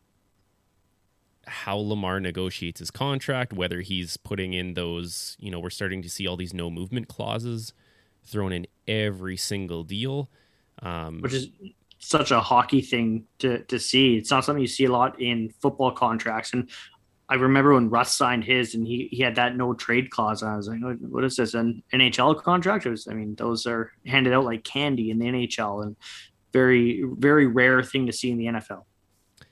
[1.47, 6.09] how Lamar negotiates his contract, whether he's putting in those, you know, we're starting to
[6.09, 7.73] see all these no movement clauses
[8.23, 10.29] thrown in every single deal.
[10.83, 11.49] Um, Which is
[11.97, 14.15] such a hockey thing to, to see.
[14.15, 16.53] It's not something you see a lot in football contracts.
[16.53, 16.69] And
[17.29, 20.41] I remember when Russ signed his and he, he had that no trade clause.
[20.41, 21.53] I was like, oh, what is this?
[21.53, 22.85] An NHL contract?
[22.85, 25.95] Was, I mean, those are handed out like candy in the NHL and
[26.51, 28.83] very, very rare thing to see in the NFL.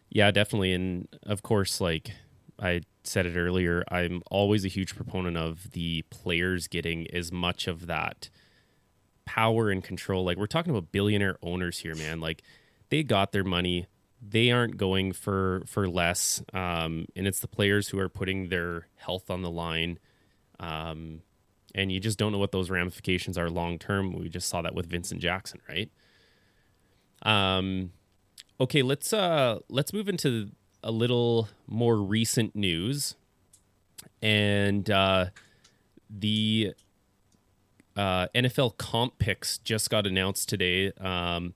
[0.09, 0.73] Yeah, definitely.
[0.73, 2.11] And of course, like
[2.59, 7.67] I said it earlier, I'm always a huge proponent of the players getting as much
[7.67, 8.29] of that
[9.25, 10.25] power and control.
[10.25, 12.19] Like we're talking about billionaire owners here, man.
[12.19, 12.41] Like
[12.89, 13.85] they got their money.
[14.21, 16.41] They aren't going for for less.
[16.53, 19.99] Um, and it's the players who are putting their health on the line.
[20.59, 21.21] Um,
[21.75, 24.13] and you just don't know what those ramifications are long term.
[24.13, 25.91] We just saw that with Vincent Jackson, right?
[27.21, 27.91] Um,
[28.59, 30.49] Okay, let's uh let's move into
[30.83, 33.15] a little more recent news.
[34.21, 35.27] And uh
[36.09, 36.73] the
[37.95, 40.91] uh, NFL comp picks just got announced today.
[40.93, 41.55] Um,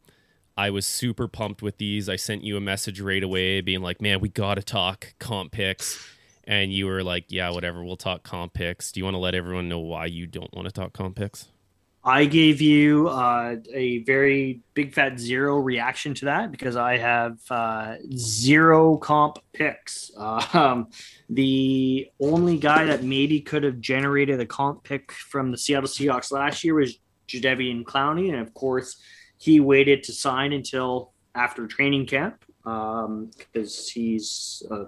[0.57, 2.09] I was super pumped with these.
[2.09, 5.51] I sent you a message right away being like, man, we got to talk comp
[5.51, 6.05] picks.
[6.43, 8.91] And you were like, yeah, whatever, we'll talk comp picks.
[8.91, 11.47] Do you want to let everyone know why you don't want to talk comp picks?
[12.03, 17.37] I gave you uh, a very big fat zero reaction to that because I have
[17.51, 20.09] uh, zero comp picks.
[20.17, 20.89] Uh, um,
[21.29, 26.31] the only guy that maybe could have generated a comp pick from the Seattle Seahawks
[26.31, 26.97] last year was
[27.27, 28.97] Jadeveon Clowney, and of course,
[29.41, 34.85] he waited to sign until after training camp because um, he's a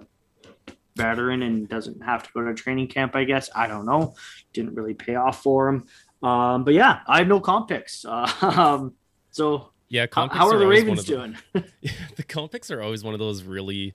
[0.94, 3.16] veteran and doesn't have to go to training camp.
[3.16, 4.14] I guess I don't know.
[4.52, 5.86] Didn't really pay off for him.
[6.22, 8.04] Um, but yeah, I have no comp picks.
[8.04, 8.94] Uh, um,
[9.32, 11.36] so yeah, how, how, are, are the Ravens doing?
[11.52, 11.64] The,
[12.16, 13.92] the comp picks are always one of those really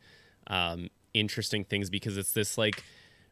[0.48, 2.84] um, interesting things because it's this like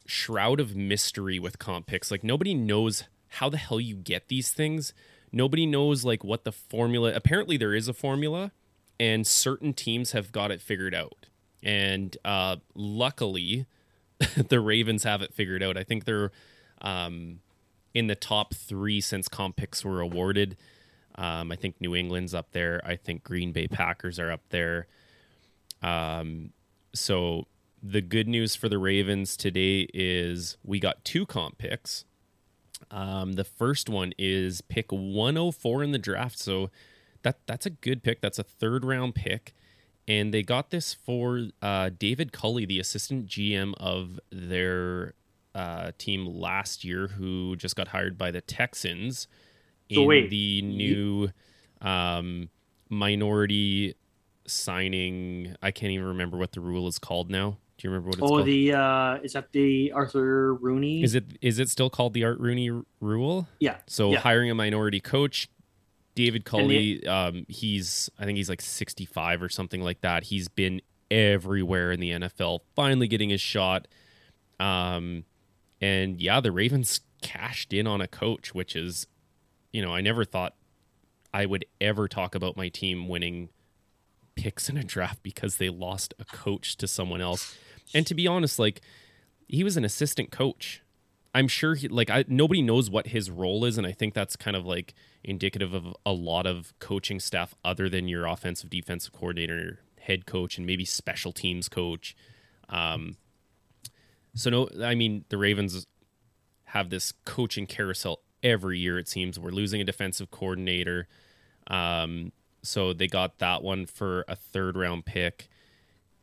[0.05, 2.09] shroud of mystery with comp picks.
[2.09, 4.93] Like nobody knows how the hell you get these things.
[5.31, 7.11] Nobody knows like what the formula.
[7.13, 8.51] Apparently, there is a formula,
[8.99, 11.27] and certain teams have got it figured out.
[11.63, 13.65] And uh, luckily,
[14.49, 15.77] the Ravens have it figured out.
[15.77, 16.31] I think they're
[16.81, 17.39] um,
[17.93, 20.55] in the top three since comp picks were awarded.
[21.15, 22.81] Um, I think New England's up there.
[22.85, 24.87] I think Green Bay Packers are up there.
[25.81, 26.51] Um,
[26.93, 27.47] so
[27.81, 32.05] the good news for the Ravens today is we got two comp picks.
[32.91, 36.39] Um, the first one is pick 104 in the draft.
[36.39, 36.69] So
[37.23, 38.21] that that's a good pick.
[38.21, 39.53] That's a third round pick.
[40.07, 45.13] And they got this for uh, David Culley, the assistant GM of their
[45.53, 49.27] uh, team last year, who just got hired by the Texans
[49.91, 51.29] So in wait, the new
[51.81, 52.49] um,
[52.89, 53.95] minority
[54.45, 55.55] signing.
[55.61, 57.57] I can't even remember what the rule is called now.
[57.77, 58.31] Do you remember what it's called?
[58.31, 58.47] Oh, called?
[58.47, 61.03] the uh, is that the Arthur Rooney?
[61.03, 63.47] Is it is it still called the Art Rooney rule?
[63.59, 63.77] Yeah.
[63.85, 64.19] So yeah.
[64.19, 65.49] hiring a minority coach,
[66.15, 70.23] David Culley, um, he's I think he's like 65 or something like that.
[70.23, 73.87] He's been everywhere in the NFL, finally getting his shot.
[74.59, 75.25] Um,
[75.79, 79.07] and yeah, the Ravens cashed in on a coach, which is,
[79.71, 80.55] you know, I never thought
[81.33, 83.49] I would ever talk about my team winning
[84.35, 87.55] picks in a draft because they lost a coach to someone else.
[87.93, 88.81] And to be honest, like
[89.47, 90.81] he was an assistant coach.
[91.33, 94.35] I'm sure he like I nobody knows what his role is, and I think that's
[94.35, 99.13] kind of like indicative of a lot of coaching staff other than your offensive defensive
[99.13, 102.15] coordinator, head coach, and maybe special teams coach.
[102.69, 103.17] Um,
[104.33, 105.85] so no, I mean the Ravens
[106.65, 108.97] have this coaching carousel every year.
[108.97, 111.07] It seems we're losing a defensive coordinator,
[111.67, 112.31] um,
[112.63, 115.49] so they got that one for a third round pick,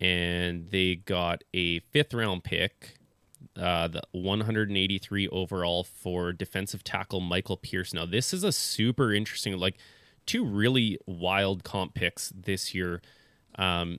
[0.04, 2.96] and they got a fifth round pick
[3.58, 7.94] uh, the 183 overall for defensive tackle Michael Pierce.
[7.94, 9.76] Now, this is a super interesting, like
[10.26, 13.00] two really wild comp picks this year.
[13.56, 13.98] Um,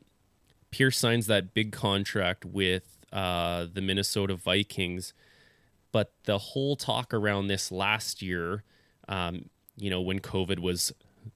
[0.69, 5.13] Pierce signs that big contract with uh, the Minnesota Vikings,
[5.91, 8.63] but the whole talk around this last year,
[9.07, 10.91] um, you know, when COVID was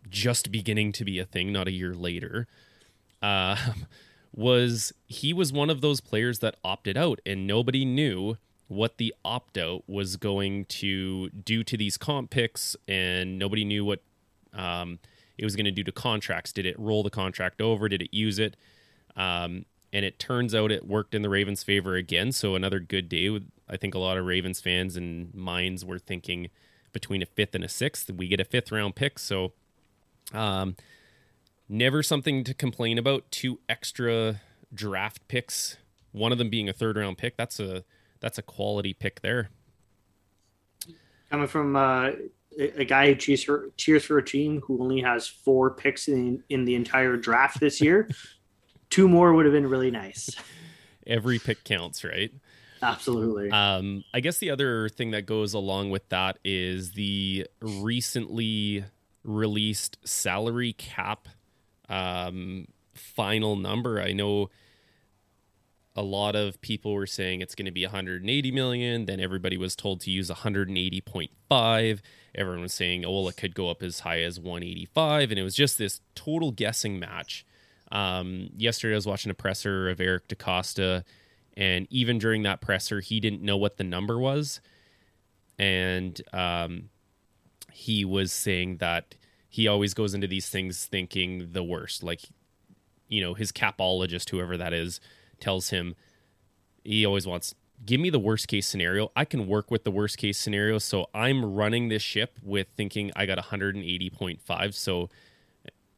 [0.09, 2.47] just beginning to be a thing, not a year later,
[3.21, 3.55] uh,
[4.33, 9.13] was he was one of those players that opted out, and nobody knew what the
[9.25, 14.01] opt out was going to do to these comp picks, and nobody knew what
[14.53, 14.99] um,
[15.37, 16.51] it was going to do to contracts.
[16.51, 17.89] Did it roll the contract over?
[17.89, 18.55] Did it use it?
[19.15, 22.31] Um, and it turns out it worked in the Ravens' favor again.
[22.31, 23.29] So another good day.
[23.29, 26.49] With, I think a lot of Ravens fans and minds were thinking
[26.93, 28.11] between a fifth and a sixth.
[28.11, 29.53] We get a fifth round pick, so
[30.33, 30.75] um,
[31.69, 33.31] never something to complain about.
[33.31, 34.41] Two extra
[34.73, 35.77] draft picks,
[36.11, 37.37] one of them being a third round pick.
[37.37, 37.83] That's a
[38.19, 39.49] that's a quality pick there.
[41.29, 42.11] coming from uh,
[42.57, 46.43] a, guy who cheers for cheers for a team who only has four picks in
[46.49, 48.09] in the entire draft this year.
[48.89, 50.35] Two more would have been really nice.
[51.07, 52.31] Every pick counts, right?
[52.81, 53.51] Absolutely.
[53.51, 58.85] Um, I guess the other thing that goes along with that is the recently
[59.23, 61.27] released salary cap
[61.89, 64.01] um, final number.
[64.01, 64.49] I know
[65.95, 69.05] a lot of people were saying it's going to be 180 million.
[69.05, 71.99] Then everybody was told to use 180.5.
[72.35, 75.31] Everyone was saying, oh, well, it could go up as high as 185.
[75.31, 77.45] And it was just this total guessing match.
[77.91, 81.03] Um, yesterday, I was watching a presser of Eric DeCosta,
[81.57, 84.61] and even during that presser, he didn't know what the number was.
[85.57, 86.89] And um,
[87.71, 89.15] he was saying that
[89.49, 92.03] he always goes into these things thinking the worst.
[92.03, 92.21] Like,
[93.07, 95.01] you know, his capologist, whoever that is,
[95.39, 95.95] tells him
[96.83, 99.11] he always wants give me the worst case scenario.
[99.15, 100.77] I can work with the worst case scenario.
[100.79, 104.73] So I'm running this ship with thinking I got 180.5.
[104.73, 105.09] So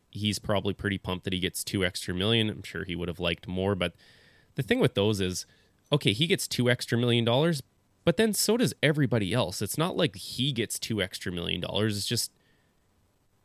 [0.09, 2.49] he's probably pretty pumped that he gets two extra million.
[2.49, 3.75] I'm sure he would have liked more.
[3.75, 3.93] But
[4.55, 5.45] the thing with those is
[5.91, 7.61] okay, he gets two extra million dollars,
[8.05, 9.61] but then so does everybody else.
[9.61, 11.97] It's not like he gets two extra million dollars.
[11.97, 12.31] It's just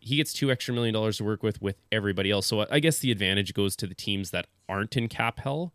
[0.07, 2.47] he gets two extra million dollars to work with with everybody else.
[2.47, 5.73] So I guess the advantage goes to the teams that aren't in cap hell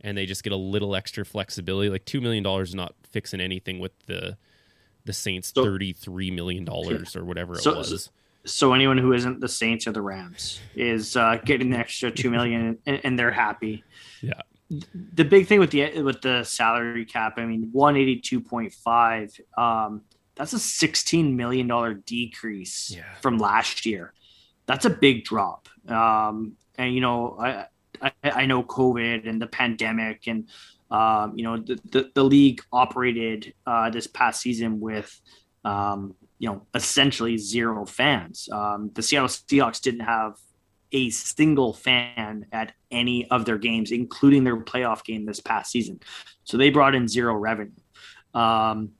[0.00, 1.88] and they just get a little extra flexibility.
[1.88, 4.36] Like two million dollars is not fixing anything with the
[5.04, 8.10] the Saints So- thirty three million dollars or whatever it So- was.
[8.44, 12.30] so anyone who isn't the Saints or the Rams is uh, getting an extra two
[12.30, 13.84] million, and, and they're happy.
[14.22, 14.40] Yeah.
[15.14, 18.72] The big thing with the with the salary cap, I mean, one eighty two point
[18.72, 19.30] five.
[19.56, 20.02] Um,
[20.38, 23.02] that's a sixteen million dollar decrease Yeah.
[23.20, 24.14] from last year.
[24.66, 25.68] That's a big drop.
[25.88, 27.66] Um, and you know, I,
[28.00, 30.48] I I know COVID and the pandemic, and
[30.90, 35.20] um, you know, the, the the league operated uh, this past season with
[35.64, 38.48] um, you know, essentially zero fans.
[38.52, 40.34] Um, the Seattle Seahawks didn't have
[40.92, 46.00] a single fan at any of their games, including their playoff game this past season.
[46.44, 47.72] So they brought in zero revenue.
[48.34, 48.92] Um,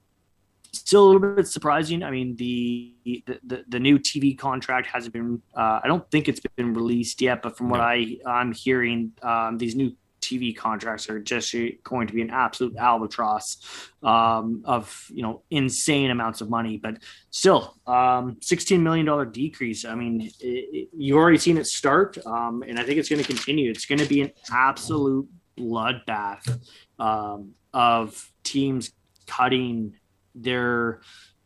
[0.80, 2.02] still a little bit surprising.
[2.02, 5.42] I mean, the the, the, the new TV contract hasn't been.
[5.54, 9.58] Uh, I don't think it's been released yet, but from what I I'm hearing, um,
[9.58, 11.54] these new TV contracts are just
[11.84, 13.58] going to be an absolute albatross
[14.02, 16.76] um, of you know insane amounts of money.
[16.76, 16.98] But
[17.30, 19.84] still, um, sixteen million dollar decrease.
[19.84, 23.22] I mean, it, it, you've already seen it start, um, and I think it's going
[23.22, 23.70] to continue.
[23.70, 26.60] It's going to be an absolute bloodbath
[26.98, 28.92] um, of teams
[29.26, 29.94] cutting
[30.42, 31.00] their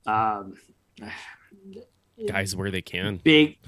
[0.07, 0.55] um,
[2.27, 3.59] guys where they can big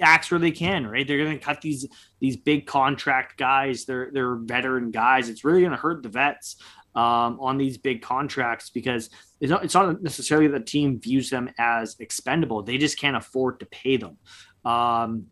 [0.00, 1.06] acts where they can, right?
[1.06, 1.86] They're going to cut these
[2.20, 3.84] these big contract guys.
[3.84, 5.28] They're they're veteran guys.
[5.28, 6.56] It's really going to hurt the vets
[6.94, 11.50] um, on these big contracts because it's not it's not necessarily the team views them
[11.58, 12.62] as expendable.
[12.62, 14.18] They just can't afford to pay them,
[14.64, 15.26] um,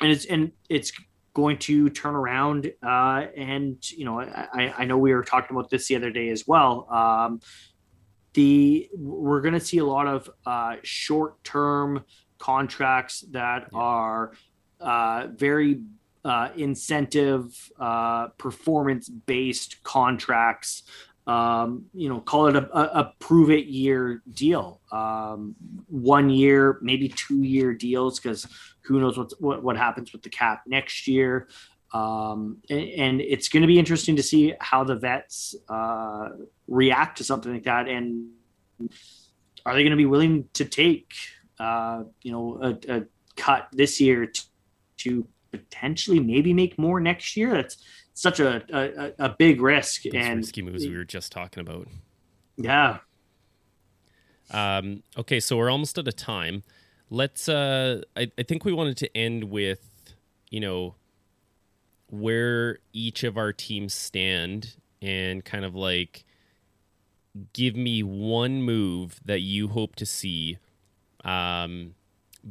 [0.00, 0.92] and it's and it's
[1.34, 2.72] going to turn around.
[2.82, 6.28] Uh, and you know, I, I know we were talking about this the other day
[6.30, 6.88] as well.
[6.90, 7.40] Um,
[8.36, 12.04] the we're going to see a lot of uh, short term
[12.38, 13.78] contracts that yeah.
[13.78, 14.32] are
[14.78, 15.80] uh, very
[16.24, 20.84] uh, incentive uh, performance based contracts.
[21.26, 24.80] Um, you know call it a, a, prove it year deal.
[24.92, 25.56] Um,
[25.88, 28.46] one year maybe two year deals because
[28.82, 31.48] who knows what, what what happens with the cap next year
[31.96, 36.28] um, and, and, it's going to be interesting to see how the vets uh,
[36.68, 38.28] react to something like that and
[39.64, 41.12] are they going to be willing to take
[41.58, 43.02] uh, you know, a, a
[43.36, 44.44] cut this year to,
[44.98, 47.54] to, potentially maybe make more next year.
[47.54, 47.78] That's
[48.12, 51.88] such a a, a big risk Those and risky moves we were just talking about.
[52.58, 52.98] Yeah.
[54.50, 56.62] Um, okay, so we're almost out of time.
[57.08, 57.48] Let's.
[57.48, 60.12] Uh, I, I think we wanted to end with,
[60.50, 60.96] you know,
[62.08, 66.24] where each of our teams stand and kind of like
[67.52, 70.58] give me one move that you hope to see
[71.24, 71.94] um,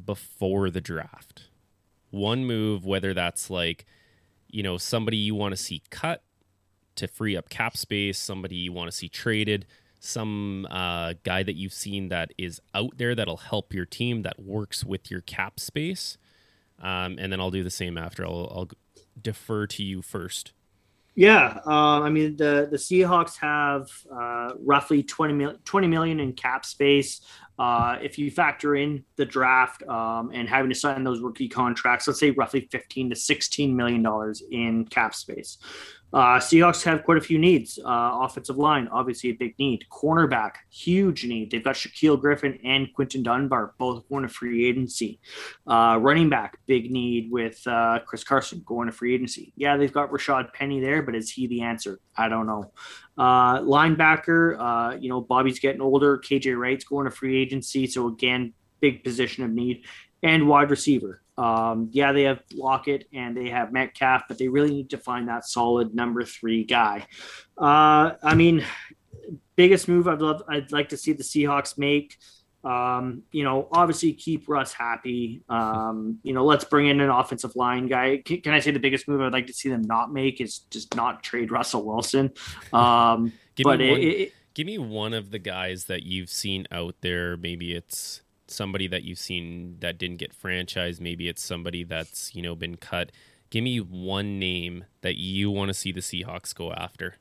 [0.05, 1.49] before the draft.
[2.11, 3.85] One move, whether that's like,
[4.49, 6.23] you know, somebody you want to see cut
[6.95, 9.65] to free up cap space, somebody you want to see traded,
[9.99, 14.39] some uh, guy that you've seen that is out there that'll help your team that
[14.39, 16.17] works with your cap space.
[16.79, 18.25] Um, and then I'll do the same after.
[18.25, 18.69] I'll, I'll
[19.21, 20.53] defer to you first.
[21.15, 26.33] Yeah, uh, I mean the the Seahawks have uh, roughly 20, mil- 20 million in
[26.33, 27.21] cap space.
[27.57, 32.05] Uh, if you factor in the draft um, and having to sign those rookie contracts,
[32.05, 35.57] let's say roughly 15 to 16 million dollars in cap space.
[36.15, 37.77] Uh, Seahawks have quite a few needs.
[37.77, 39.83] Uh, offensive line, obviously a big need.
[39.91, 41.51] Cornerback, huge need.
[41.51, 45.19] They've got Shaquille Griffin and Quinton Dunbar, both going to free agency.
[45.67, 49.51] Uh, running back, big need with uh, Chris Carson going to free agency.
[49.57, 51.99] Yeah, they've got Rashad Penny there, but is he the answer?
[52.15, 52.71] I don't know.
[53.17, 56.17] Uh, linebacker, uh, you know, Bobby's getting older.
[56.17, 57.87] KJ Wright's going to free agency.
[57.87, 59.83] So, again, big position of need.
[60.23, 61.21] And wide receiver.
[61.37, 65.27] Um, yeah, they have Lockett and they have Metcalf, but they really need to find
[65.27, 67.05] that solid number three guy.
[67.57, 68.63] Uh, I mean,
[69.55, 72.17] biggest move I'd love, I'd like to see the Seahawks make.
[72.63, 75.43] Um, you know, obviously keep Russ happy.
[75.49, 78.23] Um, you know, let's bring in an offensive line guy.
[78.25, 80.59] Can, can, I say the biggest move I'd like to see them not make is
[80.71, 82.31] just not trade Russell Wilson?
[82.73, 83.33] Um,
[83.63, 86.95] but me one, it, it, give me one of the guys that you've seen out
[87.01, 87.37] there.
[87.37, 90.99] Maybe it's somebody that you've seen that didn't get franchised.
[90.99, 93.11] Maybe it's somebody that's you know been cut.
[93.49, 97.15] Give me one name that you want to see the Seahawks go after.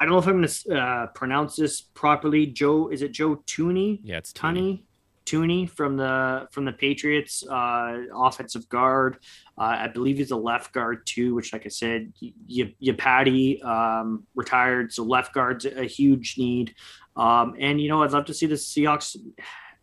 [0.00, 2.46] I don't know if I'm going to uh, pronounce this properly.
[2.46, 4.00] Joe, is it Joe Thuney?
[4.02, 4.82] Yeah, it's Tunney.
[5.26, 9.18] Thuney from the from the Patriots, uh, offensive guard.
[9.56, 12.12] Uh, I believe he's a left guard too, which, like I said,
[12.46, 16.74] you Iupati um, retired, so left guard's a huge need.
[17.16, 19.16] Um, and you know, I'd love to see the Seahawks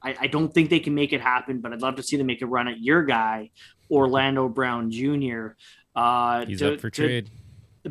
[0.04, 2.28] I, I, don't think they can make it happen, but I'd love to see them
[2.28, 3.52] make a run at your guy,
[3.90, 5.50] Orlando Brown Jr.
[5.96, 7.30] Uh, He's to, up for trade.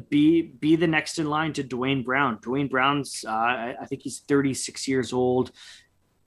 [0.08, 2.38] Be be the next in line to Duane Brown.
[2.42, 5.50] Duane Brown's uh, I, think he's 36 years old.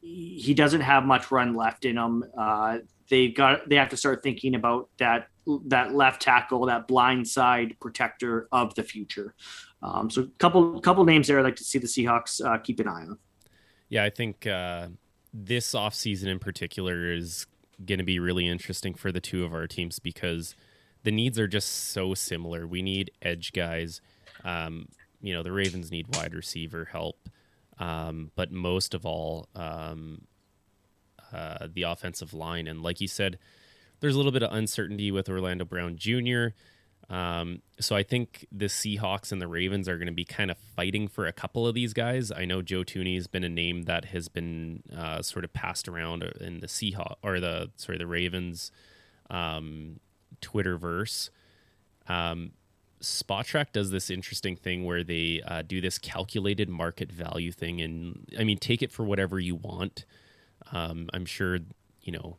[0.01, 2.25] He doesn't have much run left in him.
[2.37, 2.79] Uh,
[3.09, 5.27] they got they have to start thinking about that
[5.67, 9.33] that left tackle, that blind side protector of the future.
[9.81, 11.39] Um, so, couple couple names there.
[11.39, 13.17] I'd like to see the Seahawks uh, keep an eye on.
[13.89, 14.87] Yeah, I think uh,
[15.33, 17.47] this offseason in particular is
[17.83, 20.55] going to be really interesting for the two of our teams because
[21.03, 22.67] the needs are just so similar.
[22.67, 23.99] We need edge guys.
[24.43, 24.89] Um,
[25.21, 27.29] you know, the Ravens need wide receiver help.
[27.79, 30.21] Um, but most of all, um,
[31.33, 32.67] uh, the offensive line.
[32.67, 33.39] And like you said,
[33.99, 36.49] there's a little bit of uncertainty with Orlando Brown Jr.
[37.13, 40.57] Um, so I think the Seahawks and the Ravens are going to be kind of
[40.57, 42.31] fighting for a couple of these guys.
[42.31, 45.87] I know Joe Thuney has been a name that has been uh, sort of passed
[45.87, 48.71] around in the Seahawks or the sorry the Ravens
[49.29, 49.99] um,
[50.41, 51.29] Twitterverse.
[52.07, 52.53] Um,
[52.99, 58.27] Spotrac does this interesting thing where they uh, do this calculated market value thing, and
[58.39, 60.05] I mean, take it for whatever you want.
[60.71, 61.59] Um, I'm sure
[62.01, 62.37] you know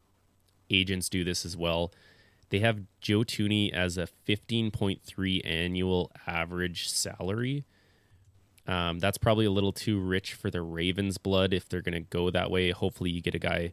[0.69, 1.93] agents do this as well.
[2.55, 7.65] They have Joe Thuney as a 15.3 annual average salary.
[8.69, 12.09] Um, that's probably a little too rich for the Ravens' blood if they're going to
[12.09, 12.71] go that way.
[12.71, 13.73] Hopefully, you get a guy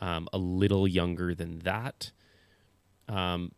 [0.00, 2.12] um, a little younger than that.
[3.08, 3.50] Um,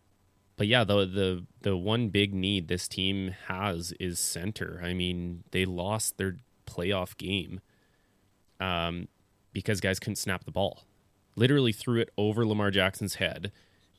[0.57, 4.81] but yeah, the the the one big need this team has is center.
[4.83, 7.61] I mean, they lost their playoff game
[8.59, 9.09] um,
[9.53, 10.85] because guys couldn't snap the ball.
[11.37, 13.53] Literally threw it over Lamar Jackson's head.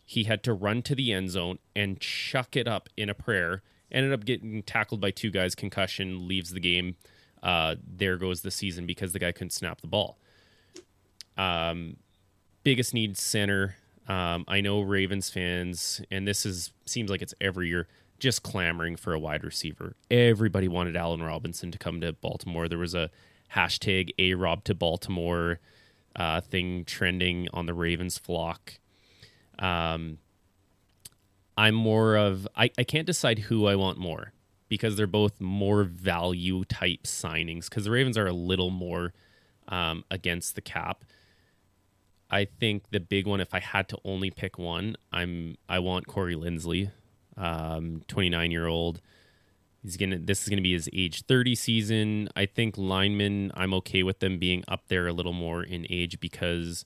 [0.05, 3.61] He had to run to the end zone and chuck it up in a prayer.
[3.91, 6.95] Ended up getting tackled by two guys, concussion, leaves the game.
[7.41, 10.17] Uh, there goes the season because the guy couldn't snap the ball.
[11.37, 11.97] Um,
[12.63, 13.75] biggest need center.
[14.07, 17.87] Um, I know Ravens fans, and this is seems like it's every year,
[18.19, 19.95] just clamoring for a wide receiver.
[20.11, 22.67] Everybody wanted Allen Robinson to come to Baltimore.
[22.67, 23.09] There was a
[23.55, 25.59] hashtag A Rob to Baltimore
[26.15, 28.79] uh, thing trending on the Ravens flock.
[29.59, 30.17] Um,
[31.57, 34.33] I'm more of I, I can't decide who I want more
[34.69, 39.13] because they're both more value type signings because the Ravens are a little more
[39.67, 41.03] um, against the cap.
[42.31, 46.07] I think the big one, if I had to only pick one, I'm I want
[46.07, 46.89] Corey Linsley,
[47.37, 49.01] um, 29 year old.
[49.83, 50.17] He's gonna.
[50.17, 52.29] This is gonna be his age 30 season.
[52.35, 53.51] I think linemen.
[53.53, 56.85] I'm okay with them being up there a little more in age because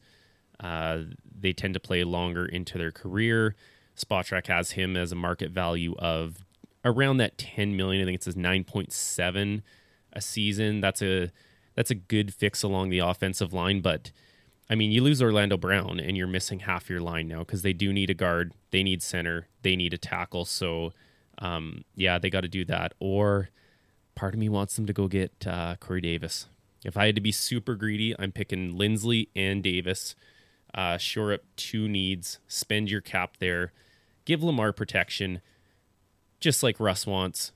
[0.59, 0.99] uh,
[1.39, 3.55] they tend to play longer into their career.
[3.95, 6.45] Spotrac has him as a market value of
[6.85, 8.01] around that 10 million.
[8.01, 9.61] I think it says 9.7
[10.13, 10.81] a season.
[10.81, 11.31] That's a
[11.75, 14.11] that's a good fix along the offensive line, but
[14.69, 17.73] I mean, you lose Orlando Brown and you're missing half your line now because they
[17.73, 20.43] do need a guard, they need center, they need a tackle.
[20.43, 20.91] So,
[21.37, 22.93] um, yeah, they got to do that.
[22.99, 23.49] Or
[24.15, 26.47] part of me wants them to go get uh, Corey Davis.
[26.83, 30.15] If I had to be super greedy, I'm picking Linsley and Davis.
[30.77, 33.73] Uh, shore up two needs, spend your cap there,
[34.25, 35.41] give Lamar protection,
[36.39, 37.51] just like Russ wants.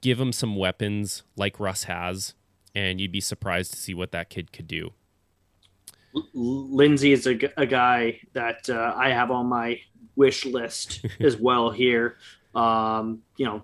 [0.00, 2.34] Give him some weapons like Russ has,
[2.74, 4.92] and you'd be surprised to see what that kid could do.
[6.34, 9.80] Linsley is a, a guy that uh, I have on my
[10.16, 12.16] wish list as well here.
[12.54, 13.62] Um, you know,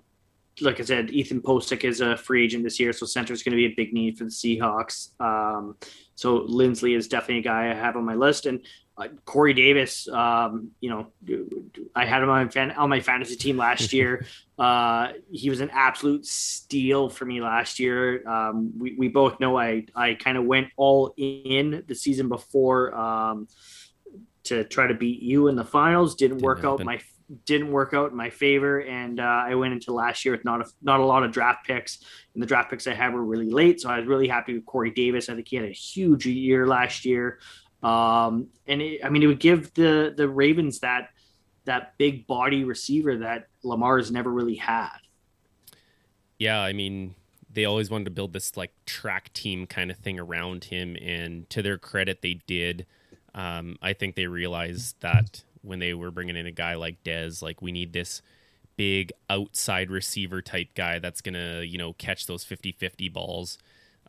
[0.61, 3.53] like I said, Ethan Pocic is a free agent this year, so center is going
[3.53, 5.18] to be a big need for the Seahawks.
[5.20, 5.76] Um,
[6.16, 8.61] so Linsley is definitely a guy I have on my list, and
[9.01, 10.07] uh, Corey Davis.
[10.09, 11.07] Um, you know,
[11.94, 14.26] I had him on, fan, on my fantasy team last year.
[14.59, 18.26] uh, he was an absolute steal for me last year.
[18.28, 22.94] Um, we, we both know I I kind of went all in the season before
[22.94, 23.48] um,
[24.44, 26.14] to try to beat you in the finals.
[26.14, 26.70] Didn't, Didn't work happen.
[26.72, 27.01] out my
[27.46, 30.62] didn't work out in my favor, and uh, I went into last year with not
[30.62, 31.98] a, not a lot of draft picks,
[32.34, 33.80] and the draft picks I had were really late.
[33.80, 35.28] So I was really happy with Corey Davis.
[35.28, 37.38] I think he had a huge year last year,
[37.82, 41.10] um, and it, I mean it would give the the Ravens that
[41.64, 44.98] that big body receiver that Lamar's never really had.
[46.38, 47.14] Yeah, I mean
[47.52, 51.48] they always wanted to build this like track team kind of thing around him, and
[51.50, 52.86] to their credit, they did.
[53.34, 57.42] Um, I think they realized that when they were bringing in a guy like Dez.
[57.42, 58.22] Like we need this
[58.76, 63.58] big outside receiver type guy that's gonna you know catch those 50-50 balls.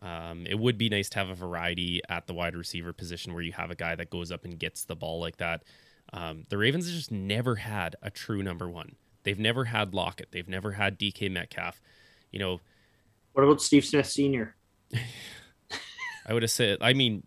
[0.02, 3.44] Um, it would be nice to have a variety at the wide receiver position where
[3.44, 5.64] you have a guy that goes up and gets the ball like that.
[6.14, 8.96] Um, the Ravens just never had a true number one.
[9.24, 10.30] They've never had Lockett.
[10.32, 11.82] They've never had DK Metcalf.
[12.32, 12.60] You know,
[13.34, 14.56] what about Steve Smith Senior?
[16.26, 16.80] I would have said.
[16.82, 17.24] I mean,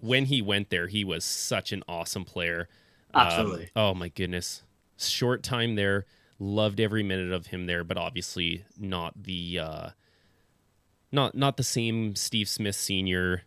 [0.00, 2.68] when he went there, he was such an awesome player.
[3.14, 3.64] Absolutely.
[3.64, 4.62] Um, oh my goodness,
[4.98, 6.06] short time there.
[6.38, 9.90] Loved every minute of him there, but obviously not the uh,
[11.12, 13.42] not not the same Steve Smith Senior.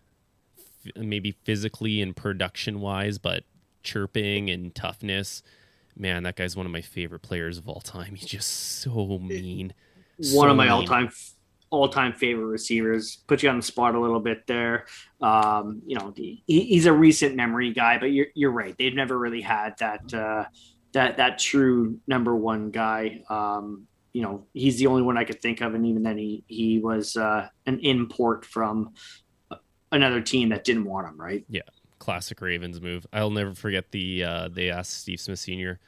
[0.97, 3.45] Maybe physically and production wise, but
[3.83, 5.41] chirping and toughness.
[5.95, 8.15] Man, that guy's one of my favorite players of all time.
[8.15, 9.73] He's just so mean.
[10.33, 11.09] One of my all time
[11.73, 13.23] all time favorite receivers.
[13.27, 14.85] Put you on the spot a little bit there.
[15.21, 18.75] Um, you know, he, he's a recent memory guy, but you're you're right.
[18.77, 20.45] They've never really had that uh,
[20.93, 23.23] that that true number one guy.
[23.29, 26.43] Um, you know, he's the only one I could think of, and even then, he
[26.47, 28.93] he was uh, an import from
[29.91, 31.19] another team that didn't want him.
[31.19, 31.43] Right?
[31.49, 31.61] Yeah,
[31.99, 33.05] classic Ravens move.
[33.11, 35.79] I'll never forget the uh, they asked Steve Smith Sr.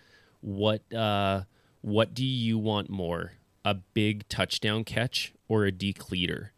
[0.42, 1.44] what uh,
[1.82, 6.52] what do you want more, a big touchdown catch or a decleater?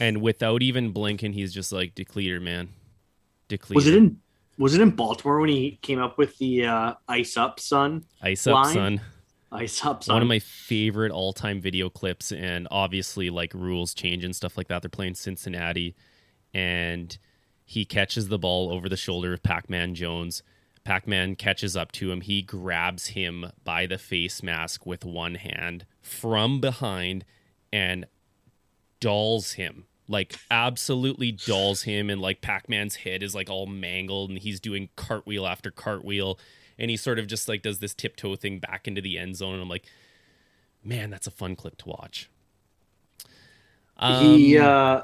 [0.00, 2.70] And without even blinking, he's just like decleater, man.
[3.46, 3.76] Decleater.
[3.76, 4.18] Was it in
[4.58, 8.04] was it in Baltimore when he came up with the uh, ice up son?
[8.22, 8.74] Ice up line?
[8.74, 9.00] son.
[9.52, 10.14] Ice up son.
[10.14, 14.56] One of my favorite all time video clips, and obviously like rules change and stuff
[14.56, 14.82] like that.
[14.82, 15.94] They're playing Cincinnati,
[16.54, 17.16] and
[17.64, 20.42] he catches the ball over the shoulder of Pac Man Jones.
[20.84, 22.22] Pac Man catches up to him.
[22.22, 27.24] He grabs him by the face mask with one hand from behind
[27.72, 28.06] and
[29.00, 29.84] dolls him.
[30.08, 32.10] Like, absolutely dolls him.
[32.10, 36.38] And like, Pac Man's head is like all mangled and he's doing cartwheel after cartwheel.
[36.82, 39.54] And he sort of just like does this tiptoe thing back into the end zone.
[39.54, 39.86] And I'm like,
[40.82, 42.28] man, that's a fun clip to watch.
[43.96, 45.02] Um, he, uh,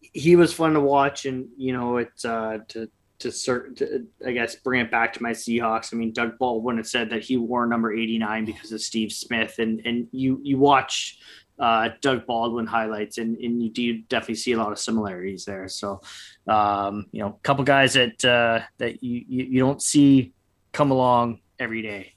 [0.00, 4.30] he was fun to watch, and you know, it's uh, to to certain, to, I
[4.30, 5.92] guess, bring it back to my Seahawks.
[5.92, 9.10] I mean, Doug Baldwin had said that he wore number eighty nine because of Steve
[9.10, 11.18] Smith, and and you you watch
[11.58, 15.66] uh, Doug Baldwin highlights, and, and you do definitely see a lot of similarities there.
[15.66, 16.00] So,
[16.46, 20.34] um, you know, a couple guys that uh, that you, you, you don't see
[20.76, 22.12] come along every day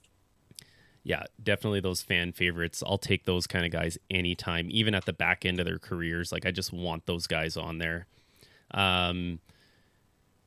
[1.03, 2.83] yeah, definitely those fan favorites.
[2.85, 6.31] I'll take those kind of guys anytime, even at the back end of their careers.
[6.31, 8.05] Like I just want those guys on there.
[8.71, 9.39] Um,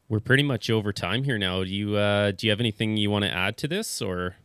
[0.08, 1.64] we're pretty much over time here now.
[1.64, 4.36] Do you uh, do you have anything you want to add to this or?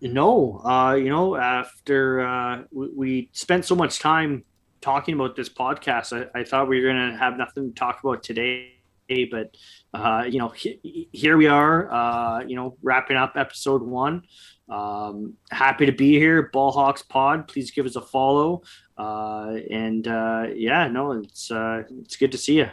[0.00, 4.44] No, uh, you know, after uh, we, we spent so much time
[4.80, 8.00] talking about this podcast, I, I thought we were going to have nothing to talk
[8.02, 8.72] about today
[9.08, 9.56] but
[9.94, 14.22] uh, you know, he, here we are, uh, you know, wrapping up episode one.
[14.68, 17.48] Um, happy to be here, Ballhawks Pod.
[17.48, 18.62] Please give us a follow.
[18.96, 22.68] Uh, and uh, yeah, no, it's uh, it's good to see you.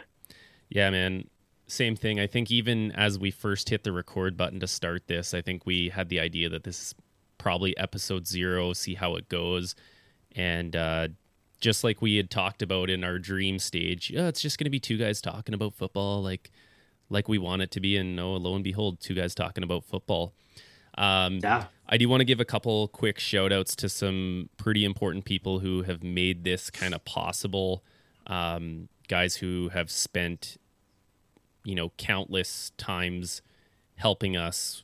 [0.68, 1.28] Yeah, man.
[1.66, 2.18] Same thing.
[2.18, 5.66] I think even as we first hit the record button to start this, I think
[5.66, 6.94] we had the idea that this is
[7.38, 8.72] probably episode zero.
[8.72, 9.74] See how it goes,
[10.34, 11.08] and uh,
[11.60, 14.70] just like we had talked about in our dream stage, yeah, it's just going to
[14.70, 16.50] be two guys talking about football, like
[17.10, 17.96] like we want it to be.
[17.96, 20.32] And no, lo and behold, two guys talking about football.
[20.96, 21.66] Um, yeah.
[21.88, 25.58] I do want to give a couple quick shout outs to some pretty important people
[25.58, 27.84] who have made this kind of possible.
[28.26, 30.56] Um, guys who have spent,
[31.64, 33.42] you know, countless times
[33.96, 34.82] helping us,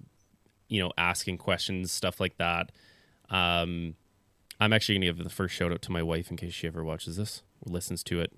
[0.68, 2.72] you know, asking questions, stuff like that.
[3.30, 3.94] Um,
[4.60, 6.66] I'm actually going to give the first shout out to my wife in case she
[6.66, 8.32] ever watches this or listens to it.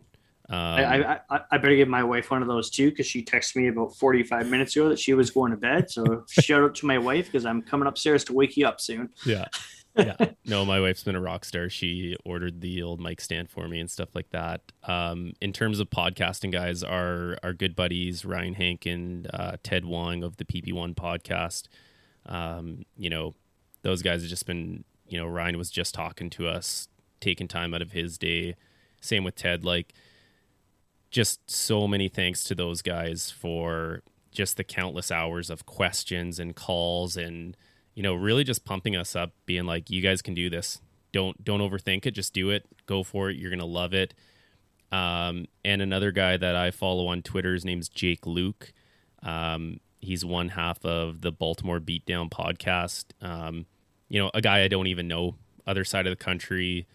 [0.51, 3.57] Um, I, I, I better give my wife one of those too because she texted
[3.57, 5.91] me about 45 minutes ago that she was going to bed.
[5.91, 9.11] So shout out to my wife because I'm coming upstairs to wake you up soon.
[9.27, 9.45] Yeah.
[9.97, 10.17] yeah.
[10.47, 11.69] No, my wife's been a rock star.
[11.69, 14.63] She ordered the old mic stand for me and stuff like that.
[14.85, 19.85] Um, in terms of podcasting, guys, our our good buddies Ryan Hank and uh, Ted
[19.85, 21.69] Wong of the PP1 podcast.
[22.27, 23.35] Um, you know,
[23.83, 24.85] those guys have just been.
[25.09, 26.89] You know, Ryan was just talking to us,
[27.21, 28.57] taking time out of his day.
[29.01, 29.65] Same with Ted.
[29.65, 29.95] Like
[31.11, 36.55] just so many thanks to those guys for just the countless hours of questions and
[36.55, 37.57] calls and
[37.95, 40.81] you know really just pumping us up being like you guys can do this.
[41.13, 42.13] Don't don't overthink it.
[42.13, 42.67] Just do it.
[42.87, 43.37] Go for it.
[43.37, 44.15] You're gonna love it.
[44.91, 48.73] Um, and another guy that i follow on twitter his name's jake luke.
[49.23, 53.07] Um, he's one half of the baltimore beatdown podcast.
[53.21, 53.67] Um,
[54.09, 55.35] you know a guy i don't even know
[55.67, 56.87] other side of the country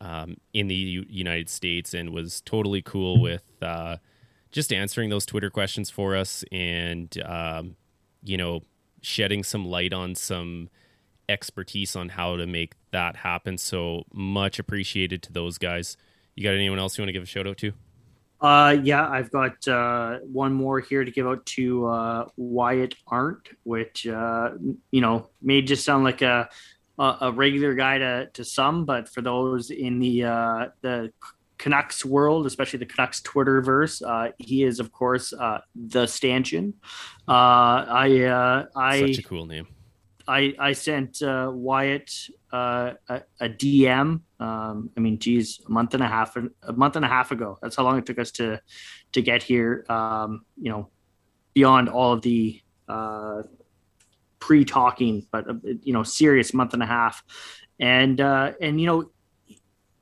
[0.00, 3.96] um, in the U- United States and was totally cool with uh,
[4.50, 7.76] just answering those Twitter questions for us and, um,
[8.22, 8.62] you know,
[9.00, 10.68] shedding some light on some
[11.28, 13.58] expertise on how to make that happen.
[13.58, 15.96] So much appreciated to those guys.
[16.34, 17.72] You got anyone else you want to give a shout out to?
[18.46, 23.48] Uh, yeah, I've got uh, one more here to give out to uh, Wyatt Arndt,
[23.64, 24.50] which uh,
[24.92, 26.48] you know may just sound like a
[26.98, 31.12] a, regular guy to, to some, but for those in the uh, the
[31.58, 36.74] Canucks world, especially the Canucks Twitterverse, uh, he is of course uh, the stanchion.
[37.26, 39.66] Uh, I uh, I such a cool name.
[40.28, 42.10] I I sent uh, Wyatt
[42.52, 44.20] uh, a, a, DM.
[44.40, 47.58] Um, I mean, geez, a month and a half a month and a half ago.
[47.62, 48.60] That's how long it took us to
[49.12, 49.84] to get here.
[49.88, 50.90] Um, you know,
[51.54, 53.42] beyond all of the uh,
[54.40, 57.22] pre-talking, but uh, you know, serious month and a half,
[57.80, 59.10] and uh, and you know,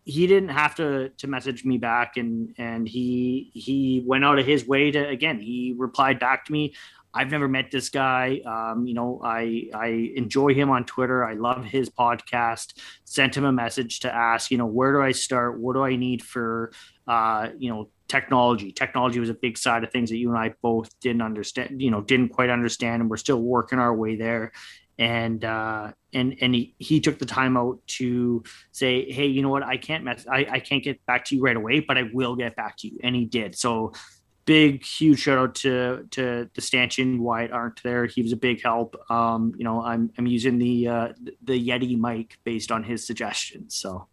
[0.05, 4.47] he didn't have to to message me back, and and he he went out of
[4.47, 5.39] his way to again.
[5.41, 6.75] He replied back to me.
[7.15, 8.41] I've never met this guy.
[8.45, 11.25] Um, you know, I I enjoy him on Twitter.
[11.25, 12.79] I love his podcast.
[13.05, 15.61] Sent him a message to ask, you know, where do I start?
[15.61, 16.73] What do I need for,
[17.07, 18.73] uh, you know, technology.
[18.73, 21.91] Technology was a big side of things that you and I both didn't understand, you
[21.91, 24.53] know, didn't quite understand, and we're still working our way there.
[24.99, 29.49] And uh, and and he, he took the time out to say, hey, you know
[29.49, 32.05] what, I can't mess, I, I can't get back to you right away, but I
[32.13, 33.57] will get back to you, and he did.
[33.57, 33.93] So
[34.45, 38.07] big huge shout out to to the stanchion Wyatt Arndt there.
[38.07, 38.97] He was a big help.
[39.11, 41.09] Um, you know, I'm I'm using the uh,
[41.43, 43.75] the Yeti mic based on his suggestions.
[43.75, 44.09] So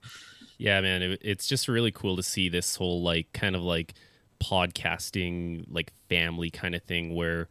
[0.58, 3.94] yeah, man, it, it's just really cool to see this whole like kind of like
[4.42, 7.48] podcasting like family kind of thing where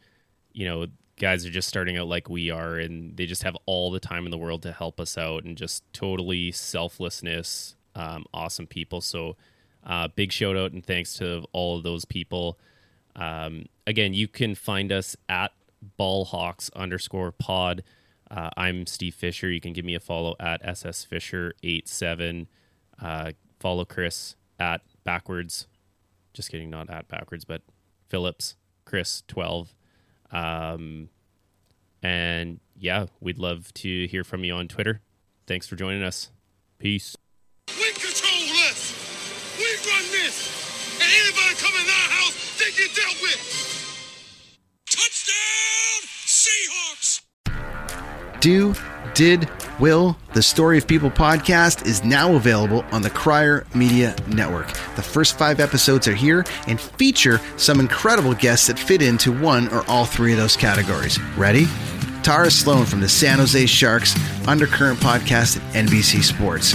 [0.53, 0.87] you know
[1.19, 4.25] guys are just starting out like we are and they just have all the time
[4.25, 9.37] in the world to help us out and just totally selflessness um, awesome people so
[9.85, 12.59] uh, big shout out and thanks to all of those people
[13.17, 15.53] um, again you can find us at
[15.99, 17.83] ballhawks underscore pod
[18.31, 22.49] uh, i'm steve fisher you can give me a follow at ss fisher 87
[23.01, 25.67] uh, follow Chris at backwards.
[26.33, 27.63] Just kidding, not at backwards, but
[28.09, 29.75] Phillips, Chris twelve.
[30.31, 31.09] Um,
[32.03, 35.01] and yeah, we'd love to hear from you on Twitter.
[35.47, 36.31] Thanks for joining us.
[36.79, 37.17] Peace.
[37.69, 38.95] We control this.
[39.59, 41.01] We run this.
[41.01, 42.10] And anybody house, they
[42.81, 43.41] get dealt with.
[44.89, 47.21] Touchdown, Seahawks.
[48.41, 48.75] Do,
[49.15, 54.69] did, Will, the Story of People podcast is now available on the Crier Media Network.
[54.97, 59.69] The first five episodes are here and feature some incredible guests that fit into one
[59.69, 61.21] or all three of those categories.
[61.37, 61.67] Ready?
[62.23, 64.15] Tara Sloan from the San Jose Sharks
[64.47, 66.75] Undercurrent podcast at NBC Sports.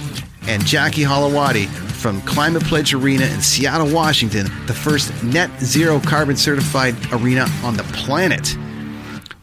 [0.47, 6.35] And Jackie Holowati from Climate Pledge Arena in Seattle, Washington, the first net zero carbon
[6.35, 8.57] certified arena on the planet.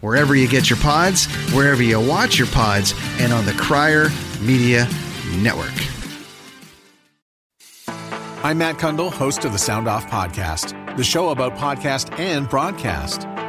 [0.00, 4.08] Wherever you get your pods, wherever you watch your pods, and on the Crier
[4.40, 4.88] Media
[5.38, 5.74] Network.
[8.44, 13.26] I'm Matt Cundill, host of the Sound Off Podcast, the show about podcast and broadcast.